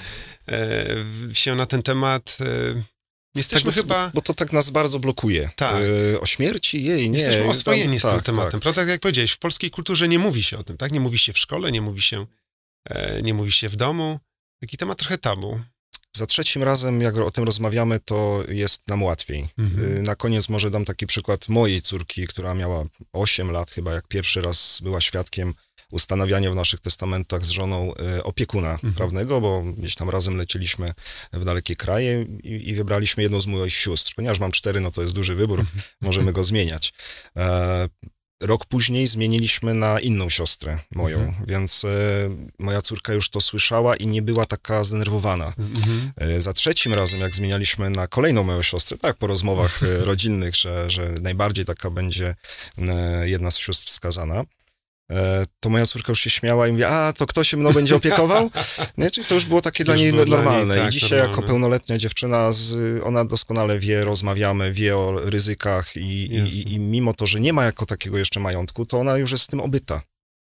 e, 0.47 0.85
się 1.33 1.55
na 1.55 1.65
ten 1.65 1.83
temat. 1.83 2.37
Jesteśmy 3.35 3.71
tak, 3.71 3.81
chyba... 3.81 4.07
Bo, 4.07 4.11
bo, 4.13 4.21
to 4.21 4.33
tak 4.33 4.53
nas 4.53 4.69
bardzo 4.69 4.99
blokuje. 4.99 5.49
Tak. 5.55 5.75
E, 6.13 6.19
o 6.19 6.25
śmierci, 6.25 6.83
jej, 6.83 7.09
nie. 7.09 7.19
Jesteśmy 7.19 7.49
oswojeni 7.49 7.99
tam, 7.99 7.99
z 7.99 8.03
tym 8.03 8.11
tak, 8.11 8.23
tematem, 8.23 8.51
tak. 8.51 8.61
prawda? 8.61 8.81
Tak 8.81 8.89
jak 8.89 9.01
powiedziałeś, 9.01 9.31
w 9.31 9.37
polskiej 9.37 9.71
kulturze 9.71 10.07
nie 10.07 10.19
mówi 10.19 10.43
się 10.43 10.57
o 10.57 10.63
tym, 10.63 10.77
tak? 10.77 10.91
Nie 10.91 10.99
mówi 10.99 11.17
się 11.17 11.33
w 11.33 11.37
szkole, 11.37 11.71
nie 11.71 11.81
mówi 11.81 12.01
się 12.01 12.25
nie 13.23 13.33
mówi 13.33 13.51
się 13.51 13.69
w 13.69 13.75
domu. 13.75 14.19
Taki 14.61 14.77
temat 14.77 14.97
trochę 14.97 15.17
tabu. 15.17 15.59
Za 16.17 16.25
trzecim 16.25 16.63
razem, 16.63 17.01
jak 17.01 17.17
o 17.17 17.31
tym 17.31 17.43
rozmawiamy, 17.43 17.99
to 17.99 18.43
jest 18.47 18.87
nam 18.87 19.03
łatwiej. 19.03 19.47
Mhm. 19.57 19.97
Y, 19.97 20.01
na 20.01 20.15
koniec 20.15 20.49
może 20.49 20.71
dam 20.71 20.85
taki 20.85 21.07
przykład 21.07 21.49
mojej 21.49 21.81
córki, 21.81 22.27
która 22.27 22.53
miała 22.53 22.85
8 23.13 23.51
lat 23.51 23.71
chyba, 23.71 23.93
jak 23.93 24.07
pierwszy 24.07 24.41
raz 24.41 24.79
była 24.83 25.01
świadkiem 25.01 25.53
ustanawiania 25.91 26.51
w 26.51 26.55
naszych 26.55 26.79
testamentach 26.79 27.45
z 27.45 27.49
żoną 27.49 27.93
y, 28.17 28.23
opiekuna 28.23 28.71
mhm. 28.71 28.93
prawnego, 28.93 29.41
bo 29.41 29.63
gdzieś 29.63 29.95
tam 29.95 30.09
razem 30.09 30.37
leciliśmy 30.37 30.93
w 31.33 31.45
dalekie 31.45 31.75
kraje 31.75 32.25
i, 32.43 32.69
i, 32.69 32.75
wybraliśmy 32.75 33.23
jedną 33.23 33.41
z 33.41 33.47
moich 33.47 33.73
sióstr. 33.73 34.11
Ponieważ 34.15 34.39
mam 34.39 34.51
cztery, 34.51 34.79
no 34.79 34.91
to 34.91 35.01
jest 35.01 35.15
duży 35.15 35.35
wybór, 35.35 35.59
mhm. 35.59 35.81
możemy 36.01 36.33
go 36.33 36.43
zmieniać. 36.43 36.93
E, 37.37 37.89
Rok 38.41 38.65
później 38.65 39.07
zmieniliśmy 39.07 39.73
na 39.73 39.99
inną 39.99 40.29
siostrę 40.29 40.79
moją, 40.95 41.19
mhm. 41.19 41.45
więc 41.45 41.85
e, 41.85 41.89
moja 42.59 42.81
córka 42.81 43.13
już 43.13 43.29
to 43.29 43.41
słyszała 43.41 43.95
i 43.95 44.07
nie 44.07 44.21
była 44.21 44.45
taka 44.45 44.83
zdenerwowana. 44.83 45.53
Mhm. 45.57 46.11
E, 46.15 46.41
za 46.41 46.53
trzecim 46.53 46.93
razem, 46.93 47.19
jak 47.19 47.35
zmienialiśmy 47.35 47.89
na 47.89 48.07
kolejną 48.07 48.43
moją 48.43 48.61
siostrę, 48.61 48.97
tak, 48.97 49.17
po 49.17 49.27
rozmowach 49.27 49.83
e, 49.83 49.97
rodzinnych, 50.05 50.55
że, 50.55 50.89
że 50.89 51.11
najbardziej 51.21 51.65
taka 51.65 51.89
będzie 51.89 52.35
e, 52.77 53.29
jedna 53.29 53.51
z 53.51 53.57
sióstr 53.57 53.87
wskazana, 53.87 54.43
to 55.59 55.69
moja 55.69 55.85
córka 55.85 56.11
już 56.11 56.19
się 56.19 56.29
śmiała 56.29 56.67
i 56.67 56.71
mówi, 56.71 56.83
a 56.83 57.13
to 57.17 57.25
kto 57.25 57.43
się 57.43 57.57
mną 57.57 57.73
będzie 57.73 57.95
opiekował? 57.95 58.51
Nie? 58.97 59.11
Czyli 59.11 59.27
to 59.27 59.33
już 59.33 59.45
było 59.45 59.61
takie 59.61 59.83
to 59.83 59.91
dla 59.91 59.95
niej 59.95 60.13
normalne. 60.13 60.75
Niej, 60.75 60.83
tak, 60.83 60.89
I 60.89 60.93
dzisiaj 60.93 61.09
normalne. 61.09 61.37
jako 61.37 61.47
pełnoletnia 61.47 61.97
dziewczyna, 61.97 62.51
z, 62.51 63.03
ona 63.03 63.25
doskonale 63.25 63.79
wie, 63.79 64.03
rozmawiamy, 64.03 64.73
wie 64.73 64.97
o 64.97 65.29
ryzykach 65.29 65.95
i, 65.95 65.99
i, 65.99 66.73
i, 66.73 66.79
mimo 66.79 67.13
to, 67.13 67.27
że 67.27 67.39
nie 67.39 67.53
ma 67.53 67.63
jako 67.63 67.85
takiego 67.85 68.17
jeszcze 68.17 68.39
majątku, 68.39 68.85
to 68.85 68.99
ona 68.99 69.17
już 69.17 69.31
jest 69.31 69.43
z 69.43 69.47
tym 69.47 69.59
obyta. 69.59 70.01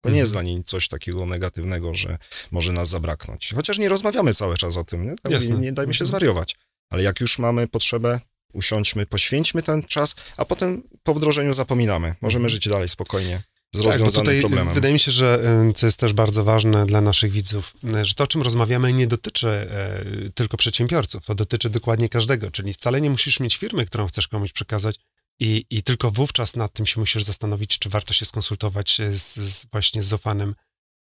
To 0.00 0.10
nie 0.10 0.18
jest 0.18 0.30
mhm. 0.32 0.44
dla 0.44 0.52
niej 0.52 0.64
coś 0.64 0.88
takiego 0.88 1.26
negatywnego, 1.26 1.94
że 1.94 2.18
może 2.50 2.72
nas 2.72 2.88
zabraknąć. 2.88 3.52
Chociaż 3.54 3.78
nie 3.78 3.88
rozmawiamy 3.88 4.34
cały 4.34 4.56
czas 4.56 4.76
o 4.76 4.84
tym, 4.84 5.04
nie, 5.04 5.14
tak, 5.22 5.32
nie, 5.32 5.48
nie 5.48 5.72
dajmy 5.72 5.94
się 5.94 6.04
mhm. 6.04 6.06
zwariować. 6.06 6.56
Ale 6.90 7.02
jak 7.02 7.20
już 7.20 7.38
mamy 7.38 7.68
potrzebę, 7.68 8.20
usiądźmy, 8.52 9.06
poświęćmy 9.06 9.62
ten 9.62 9.82
czas, 9.82 10.14
a 10.36 10.44
potem 10.44 10.82
po 11.02 11.14
wdrożeniu 11.14 11.52
zapominamy. 11.52 12.14
Możemy 12.20 12.44
mhm. 12.44 12.48
żyć 12.48 12.68
dalej 12.68 12.88
spokojnie 12.88 13.42
z 13.74 13.78
tak, 13.78 13.86
rozwiązanym 13.86 14.40
problemem. 14.40 14.74
Wydaje 14.74 14.94
mi 14.94 15.00
się, 15.00 15.10
że 15.10 15.42
co 15.76 15.86
jest 15.86 16.00
też 16.00 16.12
bardzo 16.12 16.44
ważne 16.44 16.86
dla 16.86 17.00
naszych 17.00 17.32
widzów, 17.32 17.74
że 18.02 18.14
to, 18.14 18.24
o 18.24 18.26
czym 18.26 18.42
rozmawiamy, 18.42 18.92
nie 18.92 19.06
dotyczy 19.06 19.48
e, 19.48 20.04
tylko 20.34 20.56
przedsiębiorców, 20.56 21.24
to 21.24 21.34
dotyczy 21.34 21.70
dokładnie 21.70 22.08
każdego, 22.08 22.50
czyli 22.50 22.72
wcale 22.72 23.00
nie 23.00 23.10
musisz 23.10 23.40
mieć 23.40 23.56
firmy, 23.56 23.86
którą 23.86 24.06
chcesz 24.06 24.28
komuś 24.28 24.52
przekazać 24.52 24.96
i, 25.40 25.64
i 25.70 25.82
tylko 25.82 26.10
wówczas 26.10 26.56
nad 26.56 26.72
tym 26.72 26.86
się 26.86 27.00
musisz 27.00 27.22
zastanowić, 27.22 27.78
czy 27.78 27.88
warto 27.88 28.14
się 28.14 28.24
skonsultować 28.24 29.00
z, 29.12 29.34
z 29.36 29.66
właśnie 29.72 30.02
z 30.02 30.06
zaufanym 30.06 30.54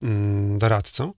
mm, 0.02 0.60
doradcą, 0.60 1.14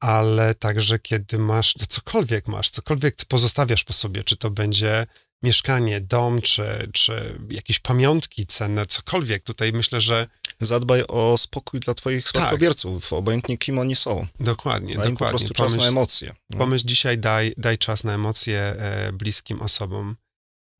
ale 0.00 0.54
także 0.54 0.98
kiedy 0.98 1.38
masz, 1.38 1.76
no 1.76 1.86
cokolwiek 1.88 2.48
masz, 2.48 2.70
cokolwiek 2.70 3.16
pozostawiasz 3.28 3.84
po 3.84 3.92
sobie, 3.92 4.24
czy 4.24 4.36
to 4.36 4.50
będzie 4.50 5.06
mieszkanie, 5.42 6.00
dom, 6.00 6.42
czy, 6.42 6.90
czy 6.92 7.38
jakieś 7.50 7.78
pamiątki 7.78 8.46
cenne, 8.46 8.86
cokolwiek. 8.86 9.42
Tutaj 9.42 9.72
myślę, 9.72 10.00
że... 10.00 10.26
Zadbaj 10.60 11.04
o 11.08 11.38
spokój 11.38 11.80
dla 11.80 11.94
twoich 11.94 12.28
spadkobierców, 12.28 13.02
tak. 13.02 13.12
obojętnie 13.12 13.58
kim 13.58 13.78
oni 13.78 13.96
są. 13.96 14.26
Dokładnie, 14.40 14.94
daj 14.94 15.10
dokładnie. 15.10 15.16
po 15.16 15.38
prostu 15.38 15.54
czas 15.54 15.66
pomyśl, 15.66 15.78
na 15.78 15.88
emocje. 15.88 16.34
No. 16.50 16.58
Pomyśl 16.58 16.86
dzisiaj, 16.86 17.18
daj, 17.18 17.54
daj 17.56 17.78
czas 17.78 18.04
na 18.04 18.14
emocje 18.14 18.60
e, 18.60 19.12
bliskim 19.12 19.62
osobom 19.62 20.16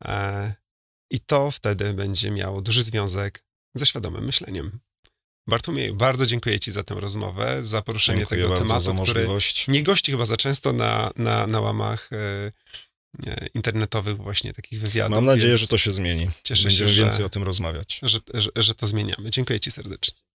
e, 0.05 0.55
i 1.11 1.21
to 1.21 1.51
wtedy 1.51 1.95
będzie 1.95 2.31
miało 2.31 2.61
duży 2.61 2.83
związek 2.83 3.45
ze 3.75 3.87
świadomym 3.87 4.25
myśleniem. 4.25 4.81
Bartłomiej, 5.49 5.93
bardzo 5.93 6.27
dziękuję 6.27 6.61
Ci 6.61 6.73
za 6.73 6.83
tę 6.83 6.95
rozmowę, 6.95 7.65
za 7.65 7.83
poruszenie 7.83 8.19
dziękuję 8.19 8.43
tego 8.43 8.55
tematu, 8.57 8.81
za 8.81 8.93
który 9.03 9.29
nie 9.69 9.83
gości 9.83 10.13
chyba 10.13 10.25
za 10.25 10.37
często 10.37 10.73
na, 10.73 11.11
na, 11.17 11.47
na 11.47 11.61
łamach 11.61 12.11
e, 12.13 12.53
internetowych 13.55 14.17
właśnie 14.17 14.53
takich 14.53 14.81
wywiadów. 14.81 15.15
Mam 15.15 15.25
nadzieję, 15.25 15.59
że 15.59 15.69
to 15.69 15.79
się 15.79 15.93
zmieni. 15.93 16.31
Cieszę 16.43 16.65
Będziemy 16.65 16.91
się, 16.91 16.97
więcej 16.97 17.25
o 17.25 17.29
tym 17.29 17.43
rozmawiać. 17.43 18.01
Że, 18.03 18.19
że, 18.35 18.51
że 18.57 18.75
to 18.75 18.87
zmieniamy. 18.87 19.31
Dziękuję 19.31 19.61
Ci 19.61 19.71
serdecznie. 19.71 20.28